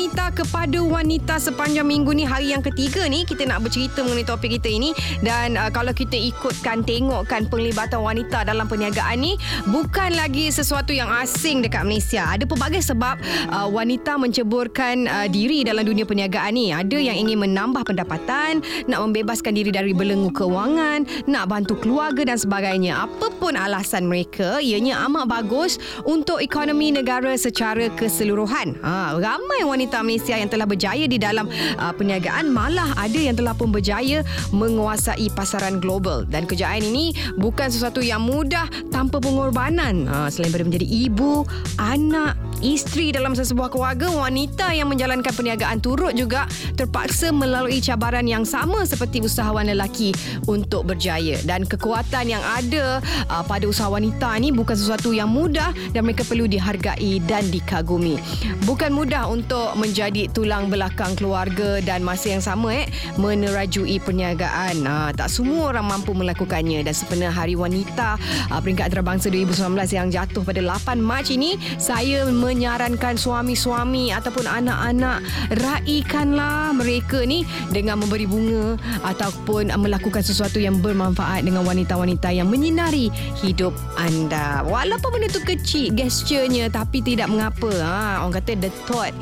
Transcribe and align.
Wanita 0.00 0.32
kepada 0.32 0.80
wanita 0.80 1.36
sepanjang 1.36 1.84
minggu 1.84 2.16
ni 2.16 2.24
hari 2.24 2.56
yang 2.56 2.64
ketiga 2.64 3.04
ni 3.04 3.28
kita 3.28 3.44
nak 3.44 3.60
bercerita 3.68 4.00
mengenai 4.00 4.24
topik 4.24 4.56
kita 4.56 4.72
ini 4.72 4.96
dan 5.20 5.60
uh, 5.60 5.68
kalau 5.68 5.92
kita 5.92 6.16
ikutkan 6.16 6.80
tengokkan 6.88 7.44
penglibatan 7.52 8.00
wanita 8.00 8.48
dalam 8.48 8.64
perniagaan 8.64 9.20
ni 9.20 9.36
bukan 9.68 10.16
lagi 10.16 10.48
sesuatu 10.48 10.96
yang 10.96 11.12
asing 11.20 11.60
dekat 11.60 11.84
Malaysia. 11.84 12.24
Ada 12.32 12.48
pelbagai 12.48 12.80
sebab 12.80 13.20
uh, 13.52 13.68
wanita 13.68 14.16
menceburkan 14.16 15.04
uh, 15.04 15.28
diri 15.28 15.68
dalam 15.68 15.84
dunia 15.84 16.08
perniagaan 16.08 16.56
ni. 16.56 16.72
Ada 16.72 16.96
yang 16.96 17.20
ingin 17.20 17.36
menambah 17.44 17.84
pendapatan, 17.84 18.64
nak 18.88 19.04
membebaskan 19.04 19.52
diri 19.52 19.68
dari 19.68 19.92
belenggu 19.92 20.32
kewangan, 20.32 21.28
nak 21.28 21.52
bantu 21.52 21.76
keluarga 21.76 22.24
dan 22.24 22.40
sebagainya. 22.40 23.04
Apapun 23.04 23.52
alasan 23.52 24.08
mereka, 24.08 24.64
ianya 24.64 25.04
amat 25.12 25.28
bagus 25.28 25.76
untuk 26.08 26.40
ekonomi 26.40 26.88
negara 26.88 27.36
secara 27.36 27.92
keseluruhan. 27.92 28.80
Ha, 28.80 29.20
ramai 29.20 29.60
wanita 29.68 29.89
Malaysia 29.98 30.38
yang 30.38 30.46
telah 30.46 30.70
berjaya 30.70 31.10
di 31.10 31.18
dalam 31.18 31.50
uh, 31.50 31.90
perniagaan 31.90 32.46
malah 32.54 32.94
ada 32.94 33.18
yang 33.18 33.34
telah 33.34 33.58
pun 33.58 33.74
berjaya 33.74 34.22
menguasai 34.54 35.26
pasaran 35.34 35.82
global. 35.82 36.22
Dan 36.22 36.46
kejayaan 36.46 36.86
ini 36.86 37.10
bukan 37.34 37.66
sesuatu 37.66 37.98
yang 37.98 38.22
mudah 38.22 38.70
tanpa 38.94 39.18
pengorbanan. 39.18 40.06
Uh, 40.06 40.30
selain 40.30 40.50
daripada 40.50 40.66
menjadi 40.66 40.86
ibu 40.90 41.46
anak 41.78 42.34
isteri 42.60 43.08
dalam 43.14 43.32
sesebuah 43.32 43.72
keluarga 43.72 44.12
wanita 44.12 44.74
yang 44.76 44.92
menjalankan 44.92 45.32
perniagaan 45.32 45.80
turut 45.80 46.12
juga 46.12 46.44
terpaksa 46.76 47.32
melalui 47.32 47.80
cabaran 47.80 48.26
yang 48.28 48.44
sama 48.44 48.84
seperti 48.84 49.24
usahawan 49.24 49.70
lelaki 49.70 50.12
untuk 50.44 50.90
berjaya. 50.90 51.40
Dan 51.46 51.64
kekuatan 51.64 52.28
yang 52.28 52.42
ada 52.44 53.00
uh, 53.32 53.44
pada 53.46 53.64
usaha 53.64 53.88
wanita 53.88 54.36
ni 54.42 54.52
bukan 54.52 54.76
sesuatu 54.76 55.14
yang 55.14 55.32
mudah 55.32 55.72
dan 55.94 56.04
mereka 56.04 56.26
perlu 56.26 56.44
dihargai 56.44 57.22
dan 57.24 57.46
dikagumi. 57.48 58.20
Bukan 58.68 58.92
mudah 58.92 59.30
untuk 59.30 59.72
menjadi 59.80 60.28
tulang 60.28 60.68
belakang 60.68 61.16
keluarga 61.16 61.80
dan 61.80 62.04
masa 62.04 62.36
yang 62.36 62.44
sama 62.44 62.84
eh 62.84 62.86
menerajui 63.16 63.96
perniagaan 64.04 64.84
uh, 64.84 65.10
tak 65.16 65.32
semua 65.32 65.72
orang 65.72 65.88
mampu 65.88 66.12
melakukannya 66.12 66.84
dan 66.84 66.92
sebenarnya 66.92 67.32
hari 67.32 67.56
wanita 67.56 68.20
uh, 68.52 68.60
peringkat 68.60 68.92
antarabangsa 68.92 69.32
2019 69.32 69.96
yang 69.96 70.08
jatuh 70.12 70.44
pada 70.44 70.60
8 70.60 71.00
Mac 71.00 71.32
ini 71.32 71.56
saya 71.80 72.28
menyarankan 72.28 73.16
suami-suami 73.16 74.12
ataupun 74.12 74.44
anak-anak 74.44 75.24
raikanlah 75.56 76.76
mereka 76.76 77.24
ni 77.24 77.48
dengan 77.72 78.02
memberi 78.04 78.28
bunga 78.28 78.76
ataupun 79.06 79.72
melakukan 79.80 80.20
sesuatu 80.20 80.60
yang 80.60 80.78
bermanfaat 80.84 81.46
dengan 81.46 81.64
wanita-wanita 81.64 82.28
yang 82.34 82.50
menyinari 82.50 83.08
hidup 83.40 83.72
anda. 83.96 84.66
Walaupun 84.66 85.16
benda 85.16 85.28
tu 85.30 85.40
kecil 85.42 85.94
gesturnya 85.94 86.68
tapi 86.68 87.00
tidak 87.00 87.30
mengapa. 87.30 87.70
Ha, 87.70 88.22
orang 88.26 88.42
kata 88.42 88.52
the 88.58 88.70
thought 88.84 89.14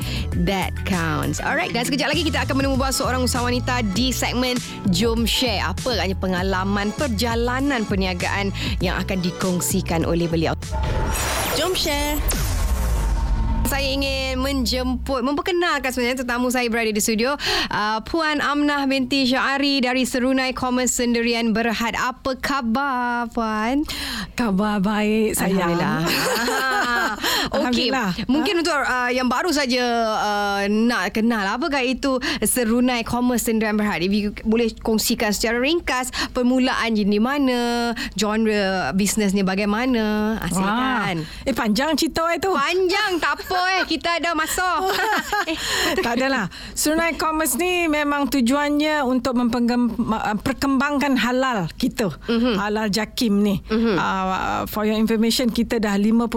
that 0.49 0.73
counts. 0.89 1.37
Alright, 1.37 1.69
dan 1.69 1.85
sekejap 1.85 2.09
lagi 2.09 2.25
kita 2.25 2.41
akan 2.41 2.57
menemui 2.57 2.89
seorang 2.89 3.21
usahawan 3.21 3.53
wanita 3.53 3.85
di 3.93 4.09
segmen 4.09 4.57
Jom 4.89 5.29
Share. 5.29 5.61
Apa 5.61 5.93
agaknya 5.93 6.17
pengalaman 6.17 6.89
perjalanan 6.97 7.85
perniagaan 7.85 8.49
yang 8.81 8.97
akan 8.97 9.21
dikongsikan 9.21 10.01
oleh 10.09 10.25
beliau. 10.25 10.57
Jom 11.53 11.77
Share 11.77 12.17
saya 13.69 13.85
ingin 13.85 14.41
menjemput 14.41 15.21
memperkenalkan 15.21 15.93
sebenarnya 15.93 16.25
tetamu 16.25 16.49
saya 16.49 16.65
berada 16.73 16.89
di 16.89 16.97
studio 16.97 17.37
uh, 17.69 18.01
Puan 18.01 18.41
Amnah 18.41 18.89
binti 18.89 19.29
Syari 19.29 19.77
dari 19.77 20.09
Serunai 20.09 20.57
Commerce 20.57 20.97
Sendirian 20.97 21.53
Berhad 21.53 21.93
apa 21.93 22.33
khabar 22.41 23.29
Puan 23.29 23.85
khabar 24.33 24.81
baik 24.81 25.37
sayang 25.37 25.77
Alhamdulillah 25.77 26.97
Okey 27.67 27.89
mungkin 28.29 28.61
untuk 28.61 28.75
uh, 28.75 29.11
yang 29.11 29.27
baru 29.27 29.49
saja 29.53 29.83
uh, 30.17 30.63
nak 30.69 31.13
kenal 31.13 31.45
apakah 31.45 31.81
itu 31.81 32.17
Serunai 32.43 33.05
Commerce 33.05 33.47
Sendirian 33.47 33.77
Berhad 33.77 34.03
if 34.05 34.11
you 34.11 34.31
boleh 34.45 34.69
kongsikan 34.81 35.33
secara 35.33 35.57
ringkas 35.59 36.11
permulaan 36.31 36.95
di 36.95 37.21
mana 37.21 37.91
genre 38.13 38.91
bisnes 38.93 39.33
ni 39.33 39.41
bagaimana 39.41 40.37
silakan 40.49 41.25
eh 41.45 41.55
panjang 41.55 41.97
cerita 41.97 42.25
itu 42.33 42.49
panjang 42.53 43.17
tak 43.17 43.39
apa 43.39 43.59
eh 43.79 43.83
kita 43.89 44.21
ada 44.21 44.31
masa. 44.37 44.69
eh. 45.51 45.57
Tak 45.99 46.13
adalah. 46.19 46.45
Sunai 46.75 47.15
Commerce 47.15 47.57
ni 47.57 47.87
memang 47.91 48.29
tujuannya 48.29 49.03
untuk 49.03 49.35
memperkembangkan 49.39 51.17
halal 51.19 51.67
kita. 51.75 52.13
Mm-hmm. 52.27 52.55
Halal 52.55 52.87
Jakim 52.91 53.33
ni. 53.41 53.55
Mm-hmm. 53.65 53.95
Uh, 53.97 54.61
for 54.69 54.85
your 54.85 54.95
information 54.95 55.49
kita 55.49 55.81
dah 55.81 55.95
51 55.97 56.29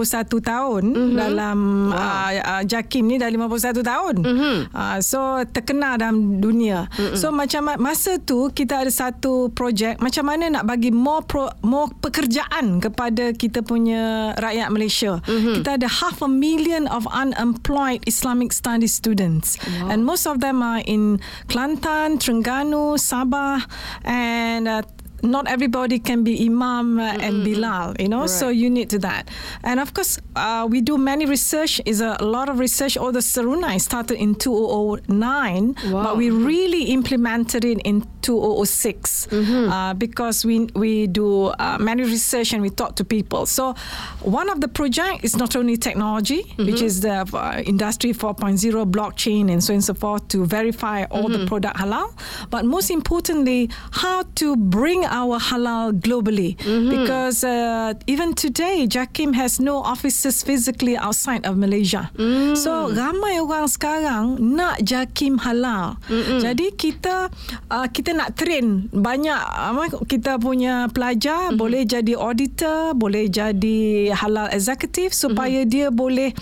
tahun 0.43 0.61
mm-hmm. 0.70 1.16
dalam 1.18 1.58
wow. 1.90 2.60
uh, 2.60 2.62
Jakim 2.62 3.10
ni 3.10 3.18
dah 3.18 3.28
51 3.28 3.82
tahun. 3.82 4.14
Mm-hmm. 4.22 4.56
Uh, 4.70 4.98
so 5.02 5.18
terkenal 5.50 5.98
dalam 5.98 6.38
dunia. 6.38 6.86
Mm-hmm. 6.94 7.18
So 7.18 7.34
macam 7.34 7.74
masa 7.82 8.22
tu 8.22 8.52
kita 8.54 8.86
ada 8.86 8.92
satu 8.92 9.50
projek 9.50 9.98
macam 9.98 10.24
mana 10.30 10.60
nak 10.60 10.64
bagi 10.70 10.94
more 10.94 11.26
pro, 11.26 11.50
more 11.66 11.90
pekerjaan 11.98 12.78
kepada 12.78 13.34
kita 13.34 13.60
punya 13.66 14.32
rakyat 14.38 14.68
Malaysia. 14.70 15.18
Mm-hmm. 15.26 15.54
Kita 15.60 15.70
ada 15.80 15.88
half 15.90 16.22
a 16.22 16.30
million 16.30 16.86
of 16.86 17.04
unemployed 17.10 18.00
Islamic 18.06 18.54
studies 18.54 18.94
students. 18.94 19.58
Wow. 19.58 19.90
And 19.90 20.04
most 20.06 20.26
of 20.30 20.38
them 20.40 20.62
are 20.62 20.82
in 20.84 21.18
Kelantan, 21.48 22.20
Terengganu, 22.20 23.00
Sabah, 23.00 23.64
and 24.04 24.68
uh, 24.68 24.82
not 25.22 25.49
everybody 25.49 25.99
can 25.99 26.25
be 26.25 26.47
imam 26.47 26.99
uh, 26.99 27.16
and 27.21 27.44
bilal 27.44 27.94
you 27.99 28.09
know 28.09 28.21
right. 28.21 28.31
so 28.31 28.49
you 28.49 28.69
need 28.69 28.91
to 28.91 28.99
that 28.99 29.31
and 29.62 29.78
of 29.81 29.94
course 29.94 30.19
uh, 30.37 30.66
we 30.69 30.81
do 30.81 30.99
many 30.99 31.27
research 31.27 31.81
is 31.87 32.00
a, 32.00 32.16
a, 32.19 32.25
lot 32.25 32.49
of 32.49 32.59
research 32.59 32.97
all 32.97 33.12
the 33.12 33.21
sarunai 33.21 33.81
started 33.81 34.19
in 34.19 34.34
2009 34.34 35.75
wow. 35.91 36.03
but 36.03 36.16
we 36.16 36.31
really 36.31 36.84
implemented 36.84 37.65
it 37.65 37.78
in 37.84 38.06
2006 38.22 39.27
mm-hmm. 39.27 39.71
uh, 39.71 39.94
because 39.94 40.44
we 40.44 40.66
we 40.75 41.06
do 41.06 41.47
uh, 41.47 41.78
many 41.78 42.03
research 42.03 42.53
and 42.53 42.62
we 42.62 42.71
talk 42.71 42.97
to 42.97 43.04
people 43.04 43.47
so 43.47 43.75
one 44.21 44.49
of 44.49 44.60
the 44.60 44.69
project 44.69 45.25
is 45.25 45.37
not 45.37 45.54
only 45.54 45.77
technology 45.77 46.43
mm-hmm. 46.43 46.66
which 46.66 46.83
is 46.83 47.00
the 47.00 47.28
uh, 47.33 47.62
industry 47.65 48.12
4.0 48.12 48.91
blockchain 48.91 49.50
and 49.53 49.62
so 49.62 49.72
on 49.72 49.77
and 49.77 49.84
so 49.84 49.94
forth 49.94 50.27
to 50.28 50.44
verify 50.47 51.04
all 51.10 51.25
mm-hmm. 51.25 51.43
the 51.43 51.47
product 51.47 51.77
halal 51.77 52.12
but 52.50 52.65
most 52.65 52.91
importantly 52.91 53.69
how 53.93 54.22
to 54.34 54.56
bring 54.56 55.04
our 55.12 55.36
halal 55.36 55.92
globally 55.92 56.56
mm-hmm. 56.56 56.88
because 56.88 57.44
uh, 57.44 57.92
even 58.08 58.32
today 58.32 58.88
Jakim 58.88 59.36
has 59.36 59.60
no 59.60 59.84
offices 59.84 60.40
physically 60.40 60.96
outside 60.96 61.44
of 61.44 61.60
Malaysia. 61.60 62.08
Mm. 62.16 62.56
So 62.56 62.88
ramai 62.88 63.44
orang 63.44 63.68
sekarang 63.68 64.40
nak 64.40 64.80
Jakim 64.80 65.36
halal. 65.44 66.00
Mm-mm. 66.08 66.40
Jadi 66.40 66.72
kita 66.72 67.28
uh, 67.68 67.86
kita 67.92 68.16
nak 68.16 68.34
train 68.40 68.88
banyak 68.88 69.36
uh, 69.36 70.00
kita 70.08 70.40
punya 70.40 70.88
pelajar 70.88 71.52
mm-hmm. 71.52 71.60
boleh 71.60 71.82
jadi 71.84 72.16
auditor, 72.16 72.96
boleh 72.96 73.28
jadi 73.28 74.10
halal 74.16 74.48
executive 74.48 75.12
supaya 75.12 75.62
mm-hmm. 75.62 75.72
dia 75.72 75.86
boleh 75.92 76.32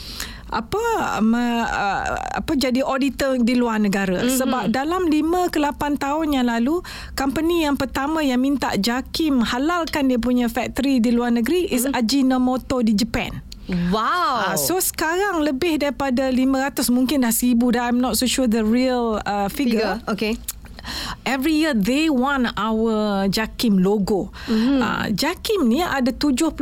apa 0.51 0.83
me, 1.23 1.63
uh, 1.63 2.19
apa 2.43 2.53
jadi 2.59 2.83
auditor 2.83 3.39
di 3.39 3.55
luar 3.55 3.79
negara 3.79 4.21
mm-hmm. 4.21 4.39
sebab 4.39 4.65
dalam 4.75 5.07
5 5.07 5.55
ke 5.55 5.59
8 5.63 6.03
tahun 6.03 6.29
yang 6.35 6.47
lalu 6.51 6.83
company 7.15 7.63
yang 7.63 7.79
pertama 7.79 8.21
yang 8.21 8.43
minta 8.43 8.75
Jakim 8.75 9.47
halalkan 9.47 10.11
dia 10.11 10.19
punya 10.19 10.51
factory 10.51 10.99
di 10.99 11.15
luar 11.15 11.31
negeri 11.31 11.71
mm-hmm. 11.71 11.77
is 11.77 11.85
Ajinomoto 11.95 12.83
di 12.83 12.99
Japan 12.99 13.47
Wow. 13.71 14.51
Uh, 14.51 14.59
so 14.59 14.83
sekarang 14.83 15.47
lebih 15.47 15.79
daripada 15.79 16.27
500 16.27 16.91
mungkin 16.91 17.23
dah 17.23 17.31
1000 17.31 17.55
dah 17.55 17.87
I'm 17.87 18.03
not 18.03 18.19
so 18.19 18.27
sure 18.27 18.51
the 18.51 18.67
real 18.67 19.23
uh, 19.23 19.47
figure. 19.47 20.03
figure. 20.03 20.11
Okay 20.11 20.35
every 21.25 21.55
year 21.63 21.75
they 21.75 22.09
want 22.09 22.51
our 22.57 23.27
Jakim 23.29 23.83
logo. 23.83 24.33
Mm-hmm. 24.47 24.79
Uh, 24.81 25.07
Jakim 25.15 25.69
ni 25.71 25.83
ada 25.85 26.13
75 26.13 26.57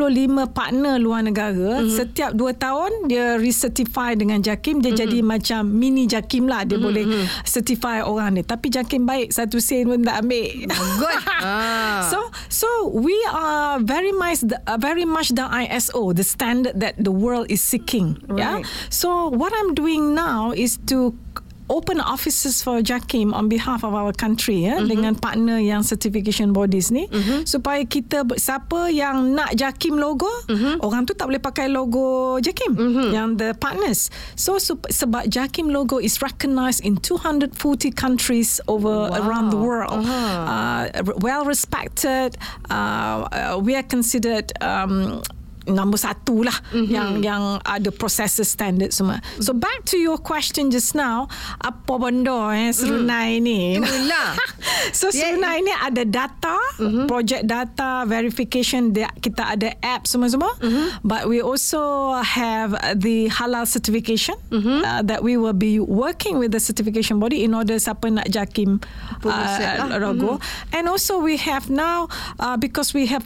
partner 0.52 1.00
luar 1.00 1.24
negara. 1.24 1.82
Mm-hmm. 1.82 1.94
Setiap 1.94 2.30
2 2.34 2.56
tahun 2.56 2.90
dia 3.10 3.36
recertify 3.40 4.14
dengan 4.14 4.40
Jakim. 4.42 4.80
Dia 4.80 4.92
mm-hmm. 4.92 5.02
jadi 5.04 5.18
macam 5.24 5.60
mini 5.68 6.04
Jakim 6.06 6.46
lah. 6.46 6.64
Dia 6.64 6.76
mm-hmm. 6.76 6.86
boleh 6.86 7.04
mhm. 7.06 7.24
certify 7.44 8.04
orang 8.04 8.40
ni. 8.40 8.42
Tapi 8.44 8.68
Jakim 8.72 9.04
baik. 9.08 9.32
Satu 9.32 9.58
sen 9.62 9.88
pun 9.88 10.02
tak 10.04 10.24
ambil. 10.24 10.68
Good. 10.70 11.18
ah. 11.44 12.06
So 12.08 12.18
so 12.48 12.68
we 12.92 13.16
are 13.30 13.80
very 13.80 14.12
much 14.12 14.44
the, 14.44 14.58
uh, 14.66 14.80
very 14.80 15.04
much 15.04 15.32
the 15.34 15.44
ISO, 15.44 16.14
the 16.14 16.24
standard 16.24 16.78
that 16.80 16.98
the 16.98 17.12
world 17.12 17.48
is 17.48 17.62
seeking. 17.62 18.18
Right. 18.26 18.62
Yeah. 18.62 18.68
So 18.90 19.28
what 19.28 19.52
I'm 19.54 19.74
doing 19.74 20.14
now 20.14 20.52
is 20.52 20.78
to 20.90 21.14
open 21.68 22.00
offices 22.00 22.64
for 22.64 22.80
JAKIM 22.80 23.32
on 23.32 23.48
behalf 23.48 23.84
of 23.84 23.92
our 23.92 24.12
country 24.12 24.64
ya 24.64 24.80
mm-hmm. 24.80 24.88
dengan 24.88 25.12
partner 25.14 25.60
yang 25.60 25.84
certification 25.84 26.52
bodies 26.52 26.88
ni 26.88 27.06
mm-hmm. 27.06 27.44
supaya 27.44 27.84
kita 27.84 28.24
siapa 28.40 28.88
yang 28.88 29.36
nak 29.36 29.52
JAKIM 29.54 30.00
logo 30.00 30.28
mm-hmm. 30.48 30.80
orang 30.80 31.04
tu 31.04 31.12
tak 31.12 31.28
boleh 31.28 31.40
pakai 31.40 31.68
logo 31.68 32.36
JAKIM 32.40 32.72
mm-hmm. 32.74 33.08
yang 33.12 33.36
the 33.36 33.52
partners 33.60 34.08
so 34.34 34.56
sebab 34.58 35.28
JAKIM 35.28 35.68
logo 35.68 36.00
is 36.00 36.20
recognized 36.24 36.80
in 36.82 36.96
240 37.00 37.52
countries 37.92 38.60
over 38.66 39.12
wow. 39.12 39.20
around 39.20 39.52
the 39.52 39.60
world 39.60 39.92
uh-huh. 39.92 40.08
uh, 40.48 40.82
well 41.20 41.44
respected 41.44 42.36
uh, 42.72 43.28
uh, 43.28 43.60
we 43.60 43.76
are 43.76 43.84
considered 43.84 44.50
um, 44.64 45.20
nombor 45.68 46.00
satu 46.00 46.42
lah 46.44 46.54
mm-hmm. 46.72 46.88
yang 46.90 47.08
yang 47.22 47.42
ada 47.62 47.92
processor 47.92 48.44
standard 48.44 48.90
semua. 48.90 49.20
So 49.38 49.52
back 49.52 49.84
to 49.92 49.96
your 50.00 50.18
question 50.18 50.72
just 50.72 50.96
now, 50.96 51.28
apa 51.60 51.92
benda 52.00 52.52
eh 52.56 52.72
serunai 52.72 53.38
mm. 53.38 53.44
ni? 53.44 53.60
Itulah. 53.78 54.34
so 54.98 55.12
yeah. 55.12 55.32
serunai 55.32 55.62
ni 55.62 55.72
ada 55.72 56.02
data, 56.04 56.56
mm-hmm. 56.80 57.06
project 57.06 57.44
data, 57.46 58.08
verification, 58.08 58.90
kita 59.20 59.42
ada 59.56 59.74
app 59.84 60.08
semua-semua. 60.08 60.52
Mm-hmm. 60.58 60.86
But 61.04 61.28
we 61.28 61.44
also 61.44 62.14
have 62.18 62.74
the 62.96 63.28
halal 63.28 63.68
certification 63.68 64.36
mm-hmm. 64.50 64.84
uh, 64.84 65.02
that 65.04 65.20
we 65.22 65.36
will 65.36 65.56
be 65.56 65.78
working 65.78 66.38
with 66.40 66.52
the 66.52 66.60
certification 66.60 67.20
body 67.20 67.44
in 67.44 67.52
order 67.52 67.76
siapa 67.76 68.08
nak 68.08 68.28
jakim 68.32 68.80
uh, 69.24 69.98
logo. 70.00 70.38
Mm-hmm. 70.38 70.74
And 70.76 70.84
also 70.88 71.20
we 71.20 71.36
have 71.38 71.68
now 71.68 72.08
uh, 72.40 72.56
because 72.56 72.92
we 72.94 73.06
have 73.06 73.24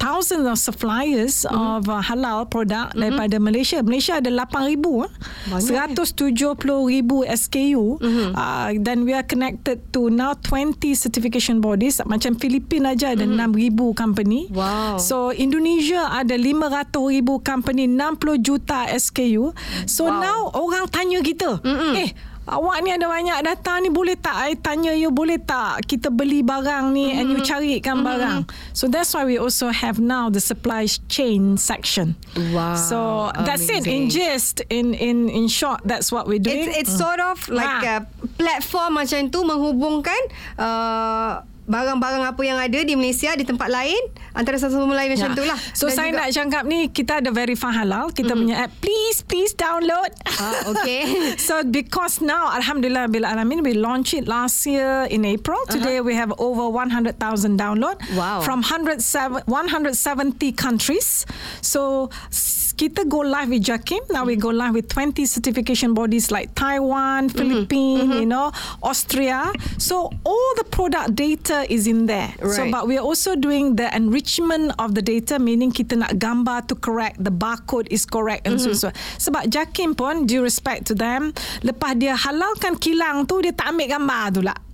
thousands 0.00 0.48
of 0.48 0.56
suppliers 0.56 1.44
mm-hmm. 1.44 1.54
of 1.54 1.84
uh, 1.86 2.00
halal 2.00 2.48
product 2.48 2.96
mm-hmm. 2.96 3.04
daripada 3.04 3.36
Malaysia. 3.36 3.84
Malaysia 3.84 4.16
ada 4.18 4.32
8,000 4.32 4.80
eh. 5.04 5.12
170,000 5.60 7.28
SKU 7.28 8.00
mm-hmm. 8.00 8.28
uh, 8.32 8.68
dan 8.80 9.04
we 9.04 9.12
are 9.12 9.22
connected 9.22 9.84
to 9.92 10.08
now 10.08 10.32
20 10.32 10.80
certification 10.96 11.60
bodies 11.60 12.00
macam 12.08 12.34
Filipina 12.40 12.96
aja 12.96 13.12
ada 13.12 13.28
mm-hmm. 13.28 13.76
6,000 13.76 13.92
company. 13.94 14.48
Wow. 14.48 14.96
So 14.96 15.30
Indonesia 15.36 16.08
ada 16.08 16.34
500,000 16.34 17.20
company 17.44 17.84
60 17.84 18.40
juta 18.40 18.88
SKU. 18.88 19.52
So 19.84 20.08
wow. 20.08 20.24
now 20.24 20.38
orang 20.56 20.88
tanya 20.88 21.20
kita, 21.20 21.60
mm-hmm. 21.60 21.92
eh 22.00 22.10
awak 22.50 22.82
ni 22.82 22.90
ada 22.90 23.06
banyak 23.06 23.38
data 23.46 23.72
ni 23.78 23.88
boleh 23.88 24.18
tak 24.18 24.34
I 24.34 24.58
tanya 24.58 24.90
you 24.92 25.14
boleh 25.14 25.38
tak 25.38 25.86
kita 25.86 26.10
beli 26.10 26.42
barang 26.42 26.90
ni 26.90 27.10
mm-hmm. 27.10 27.18
and 27.18 27.26
you 27.30 27.38
mm-hmm. 27.40 27.46
carikan 27.46 28.02
mm-hmm. 28.02 28.10
barang 28.10 28.38
so 28.74 28.90
that's 28.90 29.14
why 29.14 29.22
we 29.22 29.38
also 29.38 29.70
have 29.70 30.02
now 30.02 30.26
the 30.26 30.42
supply 30.42 30.84
chain 31.06 31.54
section 31.54 32.18
wow 32.50 32.74
so 32.74 33.30
that's 33.46 33.70
it 33.70 33.86
in 33.86 34.10
gist 34.10 34.66
in 34.68 34.92
in 34.98 35.30
in 35.30 35.46
short 35.46 35.78
that's 35.86 36.10
what 36.10 36.26
we're 36.26 36.42
doing 36.42 36.66
it's, 36.66 36.90
it's 36.90 36.94
mm. 36.98 37.02
sort 37.06 37.20
of 37.22 37.38
like 37.48 37.86
ha. 37.86 38.02
a 38.02 38.28
platform 38.34 38.98
macam 38.98 39.30
tu 39.30 39.46
menghubungkan 39.46 40.18
uh, 40.58 41.46
barang-barang 41.70 42.22
apa 42.26 42.42
yang 42.42 42.58
ada 42.58 42.78
di 42.82 42.98
Malaysia 42.98 43.30
di 43.38 43.46
tempat 43.46 43.70
lain 43.70 44.02
antara 44.34 44.58
satu 44.58 44.82
sama 44.82 44.98
lain 44.98 45.14
macam 45.14 45.30
ya. 45.30 45.34
itulah. 45.38 45.58
So 45.70 45.86
Dan 45.86 45.94
saya 45.94 46.10
juga, 46.10 46.18
nak 46.18 46.28
cakap 46.34 46.62
ni 46.66 46.80
kita 46.90 47.12
ada 47.22 47.30
verify 47.30 47.70
halal 47.70 48.10
kita 48.10 48.34
mm-hmm. 48.34 48.40
punya 48.42 48.56
app 48.66 48.72
please 48.82 49.18
please 49.22 49.52
download. 49.54 50.10
Ah 50.42 50.74
okay. 50.74 51.06
so 51.46 51.62
because 51.62 52.18
now 52.18 52.50
alhamdulillah 52.50 53.06
bil 53.06 53.22
alamin 53.22 53.62
we 53.62 53.78
launch 53.78 54.10
it 54.12 54.26
last 54.26 54.66
year 54.66 55.06
in 55.06 55.22
April. 55.22 55.62
Uh-huh. 55.70 55.78
Today 55.78 56.02
uh-huh. 56.02 56.10
we 56.10 56.18
have 56.18 56.34
over 56.42 56.66
100,000 56.66 57.14
download 57.54 57.96
wow. 58.18 58.42
from 58.42 58.66
107 58.66 59.46
170 59.46 59.94
countries. 60.58 61.22
So 61.62 62.10
kita 62.80 63.04
go 63.04 63.20
live 63.20 63.52
with 63.52 63.60
Jakim. 63.60 64.00
Now 64.08 64.24
we 64.24 64.40
go 64.40 64.48
live 64.48 64.72
with 64.72 64.88
20 64.88 65.28
certification 65.28 65.92
bodies 65.92 66.32
like 66.32 66.56
Taiwan, 66.56 67.28
mm-hmm. 67.28 67.36
Philippines, 67.36 68.08
mm-hmm. 68.08 68.24
you 68.24 68.28
know, 68.32 68.56
Austria. 68.80 69.52
So 69.76 70.08
all 70.24 70.50
the 70.56 70.64
product 70.64 71.12
data 71.12 71.68
is 71.68 71.84
in 71.84 72.08
there. 72.08 72.32
Right. 72.40 72.56
So 72.56 72.70
but 72.72 72.88
we 72.88 72.96
are 72.96 73.04
also 73.04 73.36
doing 73.36 73.76
the 73.76 73.92
enrichment 73.92 74.72
of 74.80 74.96
the 74.96 75.04
data, 75.04 75.36
meaning 75.36 75.76
kita 75.76 76.00
nak 76.00 76.16
gambar 76.16 76.72
to 76.72 76.74
correct 76.80 77.20
the 77.20 77.28
barcode 77.28 77.84
is 77.92 78.08
correct 78.08 78.48
and 78.48 78.56
mm-hmm. 78.56 78.72
so 78.72 78.88
so. 78.88 79.28
Sebab 79.28 79.52
Jakim 79.52 79.92
pun, 79.92 80.24
due 80.24 80.40
respect 80.40 80.88
to 80.88 80.96
them, 80.96 81.36
lepas 81.60 82.00
dia 82.00 82.16
halalkan 82.16 82.80
kilang 82.80 83.28
tu, 83.28 83.44
dia 83.44 83.52
tak 83.52 83.76
ambil 83.76 83.92
gambar 83.92 84.24
tu 84.32 84.40
lah. 84.40 84.69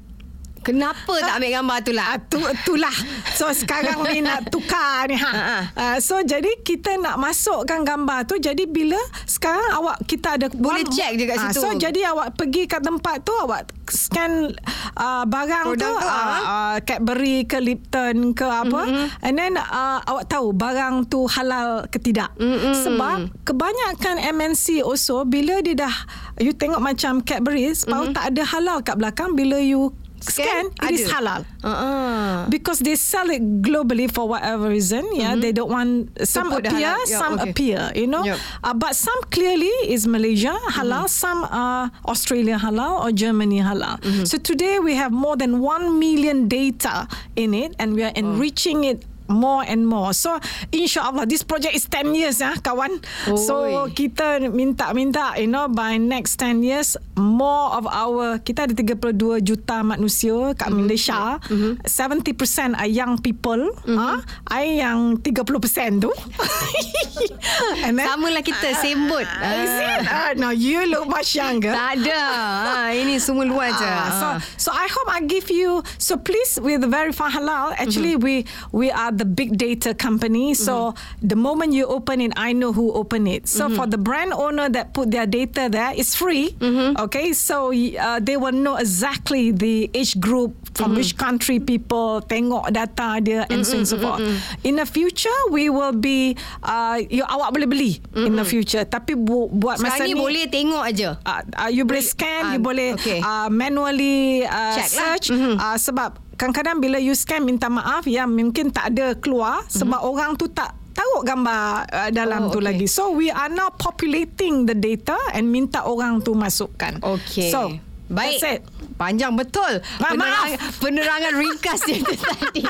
Kenapa 0.66 1.14
tak 1.22 1.38
ambil 1.38 1.50
gambar 1.62 1.78
tu 1.86 1.92
lah? 1.94 2.06
Tu, 2.26 2.42
itulah. 2.42 2.96
So 3.38 3.46
sekarang 3.54 4.02
ni 4.10 4.18
nak 4.18 4.50
tukar 4.50 5.06
ni. 5.06 5.14
Ha. 5.14 5.30
Uh, 5.78 5.96
so 6.02 6.18
jadi 6.26 6.58
kita 6.66 6.98
nak 6.98 7.22
masukkan 7.22 7.86
gambar 7.86 8.26
tu. 8.26 8.34
Jadi 8.42 8.66
bila 8.66 8.98
sekarang 9.30 9.62
awak 9.78 10.02
kita 10.10 10.34
ada... 10.34 10.50
Boleh 10.50 10.82
one, 10.82 10.90
check 10.90 11.14
je 11.14 11.24
kat 11.30 11.38
situ. 11.38 11.62
So 11.62 11.70
jadi 11.78 12.10
awak 12.10 12.34
pergi 12.34 12.66
kat 12.66 12.82
tempat 12.82 13.22
tu 13.22 13.30
awak 13.38 13.70
scan 13.86 14.50
uh, 14.98 15.22
barang 15.22 15.70
Produk 15.70 15.94
tu. 15.94 16.02
tu 16.02 16.10
uh, 16.10 16.40
uh, 16.42 16.76
Cadbury 16.82 17.46
ke 17.46 17.62
Lipton 17.62 18.34
ke 18.34 18.42
apa. 18.42 18.82
Mm-hmm. 18.90 19.06
And 19.22 19.34
then 19.38 19.52
uh, 19.62 20.02
awak 20.02 20.26
tahu 20.26 20.50
barang 20.50 21.06
tu 21.06 21.30
halal 21.30 21.86
ke 21.86 22.02
tidak. 22.02 22.34
Mm-hmm. 22.42 22.74
Sebab 22.74 23.16
kebanyakan 23.46 24.18
MNC 24.34 24.82
also 24.82 25.22
bila 25.22 25.62
dia 25.62 25.78
dah... 25.78 25.94
You 26.42 26.52
tengok 26.52 26.82
macam 26.82 27.22
Cadbury, 27.22 27.70
mm-hmm. 27.70 28.12
tak 28.12 28.34
ada 28.34 28.42
halal 28.42 28.82
kat 28.82 28.98
belakang. 28.98 29.38
Bila 29.38 29.62
you 29.62 29.94
scan, 30.30 30.70
scan 30.74 30.88
it 30.88 31.00
is 31.00 31.10
halal. 31.10 31.44
Uh-uh. 31.62 32.48
Because 32.48 32.80
they 32.80 32.96
sell 32.96 33.30
it 33.30 33.42
globally 33.62 34.10
for 34.10 34.28
whatever 34.28 34.68
reason. 34.68 35.04
Yeah, 35.14 35.32
mm-hmm. 35.32 35.40
they 35.40 35.52
don't 35.52 35.70
want 35.70 36.10
some 36.26 36.52
appear, 36.52 36.78
yeah, 36.78 37.04
some 37.04 37.38
okay. 37.38 37.50
appear. 37.50 37.92
You 37.94 38.06
know, 38.06 38.24
yep. 38.24 38.38
uh, 38.64 38.74
but 38.74 38.94
some 38.96 39.18
clearly 39.30 39.72
is 39.86 40.06
Malaysia 40.06 40.54
halal, 40.70 41.06
mm-hmm. 41.06 41.20
some 41.20 41.44
are 41.50 41.90
Australia 42.06 42.58
halal 42.58 43.02
or 43.04 43.12
Germany 43.12 43.60
halal. 43.60 44.00
Mm-hmm. 44.00 44.24
So 44.24 44.38
today 44.38 44.78
we 44.78 44.94
have 44.94 45.12
more 45.12 45.36
than 45.36 45.60
one 45.60 45.98
million 45.98 46.48
data 46.48 47.08
in 47.34 47.54
it, 47.54 47.74
and 47.78 47.94
we 47.94 48.02
are 48.02 48.12
enriching 48.14 48.84
oh. 48.84 48.90
it 48.90 49.04
more 49.28 49.62
and 49.66 49.86
more. 49.86 50.14
So 50.14 50.38
insyaAllah 50.70 51.26
this 51.28 51.42
project 51.42 51.74
is 51.74 51.86
10 51.90 52.14
years 52.14 52.40
ya 52.40 52.54
kawan. 52.58 53.02
Oi. 53.30 53.36
So 53.36 53.54
kita 53.90 54.42
minta-minta 54.50 55.38
you 55.38 55.50
know 55.50 55.68
by 55.70 55.98
next 55.98 56.38
10 56.42 56.62
years 56.62 56.96
more 57.18 57.74
of 57.74 57.88
our 57.88 58.38
kita 58.40 58.68
ada 58.68 58.74
32 58.76 59.42
juta 59.42 59.82
manusia 59.82 60.52
kat 60.54 60.68
mm-hmm. 60.70 60.78
Malaysia. 60.78 61.20
Mm-hmm. 61.48 61.72
70% 61.84 62.78
are 62.78 62.90
young 62.90 63.18
people. 63.18 63.72
Mm-hmm. 63.88 63.98
Ha? 63.98 64.12
I 64.52 64.80
yang 64.84 65.18
30% 65.20 66.04
tu. 66.04 66.12
And 67.86 67.96
then, 67.96 68.06
Sama 68.06 68.28
lah 68.28 68.44
kita 68.44 68.76
uh, 68.76 68.80
same 68.80 69.08
boat. 69.08 69.24
Uh, 69.26 70.36
no 70.36 70.52
you 70.52 70.84
look 70.86 71.08
much 71.08 71.34
younger. 71.34 71.72
Tak 71.72 72.00
ada. 72.00 72.20
Ha, 72.66 72.92
ini 72.92 73.16
semua 73.16 73.48
luar 73.48 73.72
je. 73.72 73.88
Uh, 73.88 74.08
so 74.20 74.26
so 74.66 74.68
I 74.72 74.86
hope 74.90 75.08
I 75.08 75.24
give 75.24 75.48
you 75.48 75.80
so 75.96 76.20
please 76.20 76.60
with 76.60 76.84
the 76.84 76.90
verify 76.90 77.32
halal 77.32 77.72
actually 77.80 78.20
mm-hmm. 78.20 78.44
we 78.74 78.86
we 78.86 78.86
are 78.92 79.15
the 79.16 79.24
big 79.24 79.56
data 79.56 79.96
company. 79.96 80.52
So 80.52 80.92
mm-hmm. 80.92 81.28
the 81.28 81.36
moment 81.36 81.72
you 81.72 81.88
open 81.88 82.20
it, 82.20 82.32
I 82.36 82.52
know 82.52 82.72
who 82.72 82.92
opened 82.92 83.28
it. 83.28 83.48
So 83.48 83.66
mm-hmm. 83.66 83.76
for 83.76 83.86
the 83.88 83.98
brand 83.98 84.32
owner 84.36 84.68
that 84.68 84.92
put 84.92 85.10
their 85.10 85.26
data 85.26 85.68
there, 85.72 85.92
it's 85.96 86.14
free. 86.14 86.52
Mm-hmm. 86.60 87.00
Okay, 87.08 87.32
so 87.32 87.72
uh, 87.72 88.20
they 88.20 88.36
will 88.36 88.54
know 88.54 88.76
exactly 88.76 89.50
the 89.50 89.90
age 89.94 90.20
group 90.20 90.54
from 90.76 90.92
mm-hmm. 90.92 91.00
which 91.00 91.16
country 91.16 91.58
people 91.58 92.20
tengok 92.28 92.68
data 92.68 93.20
dia 93.24 93.48
and 93.48 93.64
so 93.64 93.80
on 93.80 93.88
so 93.88 93.96
forth. 93.96 94.20
In 94.62 94.76
the 94.76 94.86
future, 94.86 95.34
we 95.48 95.72
will 95.72 95.96
be 95.96 96.36
uh, 96.62 97.00
you 97.00 97.24
awak 97.24 97.56
boleh 97.56 97.68
beli 97.68 97.92
mm-hmm. 97.96 98.26
in 98.28 98.32
the 98.36 98.44
future. 98.44 98.84
Tapi 98.84 99.16
bu- 99.16 99.48
buat 99.48 99.80
masa 99.80 100.04
ni, 100.04 100.12
boleh 100.12 100.44
tengok 100.52 100.82
aja. 100.84 101.16
Uh, 101.24 101.40
uh, 101.56 101.70
you 101.72 101.88
boleh 101.88 102.04
scan, 102.04 102.42
uh, 102.44 102.52
you 102.54 102.60
boleh 102.60 102.92
okay. 102.94 103.24
uh, 103.24 103.48
manually 103.48 104.44
uh, 104.44 104.76
Check 104.76 104.90
lah. 104.92 104.96
search 105.00 105.26
lah. 105.32 105.36
mm-hmm. 105.38 105.54
uh, 105.56 105.76
sebab 105.80 106.10
kadang-kadang 106.36 106.78
bila 106.78 107.00
you 107.00 107.16
scan 107.16 107.42
minta 107.42 107.66
maaf 107.66 108.04
ya 108.04 108.28
mungkin 108.28 108.68
tak 108.68 108.92
ada 108.94 109.16
keluar 109.16 109.64
sebab 109.66 110.00
mm-hmm. 110.00 110.12
orang 110.12 110.30
tu 110.36 110.46
tak 110.52 110.76
tahu 110.96 111.20
gambar 111.24 111.84
uh, 111.92 112.10
dalam 112.12 112.48
oh, 112.48 112.52
tu 112.52 112.60
okay. 112.60 112.68
lagi. 112.72 112.86
So 112.88 113.12
we 113.12 113.28
are 113.28 113.52
now 113.52 113.68
populating 113.76 114.64
the 114.64 114.72
data 114.72 115.16
and 115.36 115.52
minta 115.52 115.84
orang 115.84 116.24
tu 116.24 116.32
masukkan. 116.32 116.96
Okay. 117.04 117.52
So 117.52 117.72
Baik. 118.06 118.38
That's 118.38 118.46
it. 118.46 118.60
Panjang 118.96 119.36
betul. 119.36 119.84
Ma- 120.00 120.16
penerangan, 120.16 120.56
penerangan 120.80 121.32
ringkas 121.36 121.80
dia 121.84 122.00
tadi. 122.06 122.64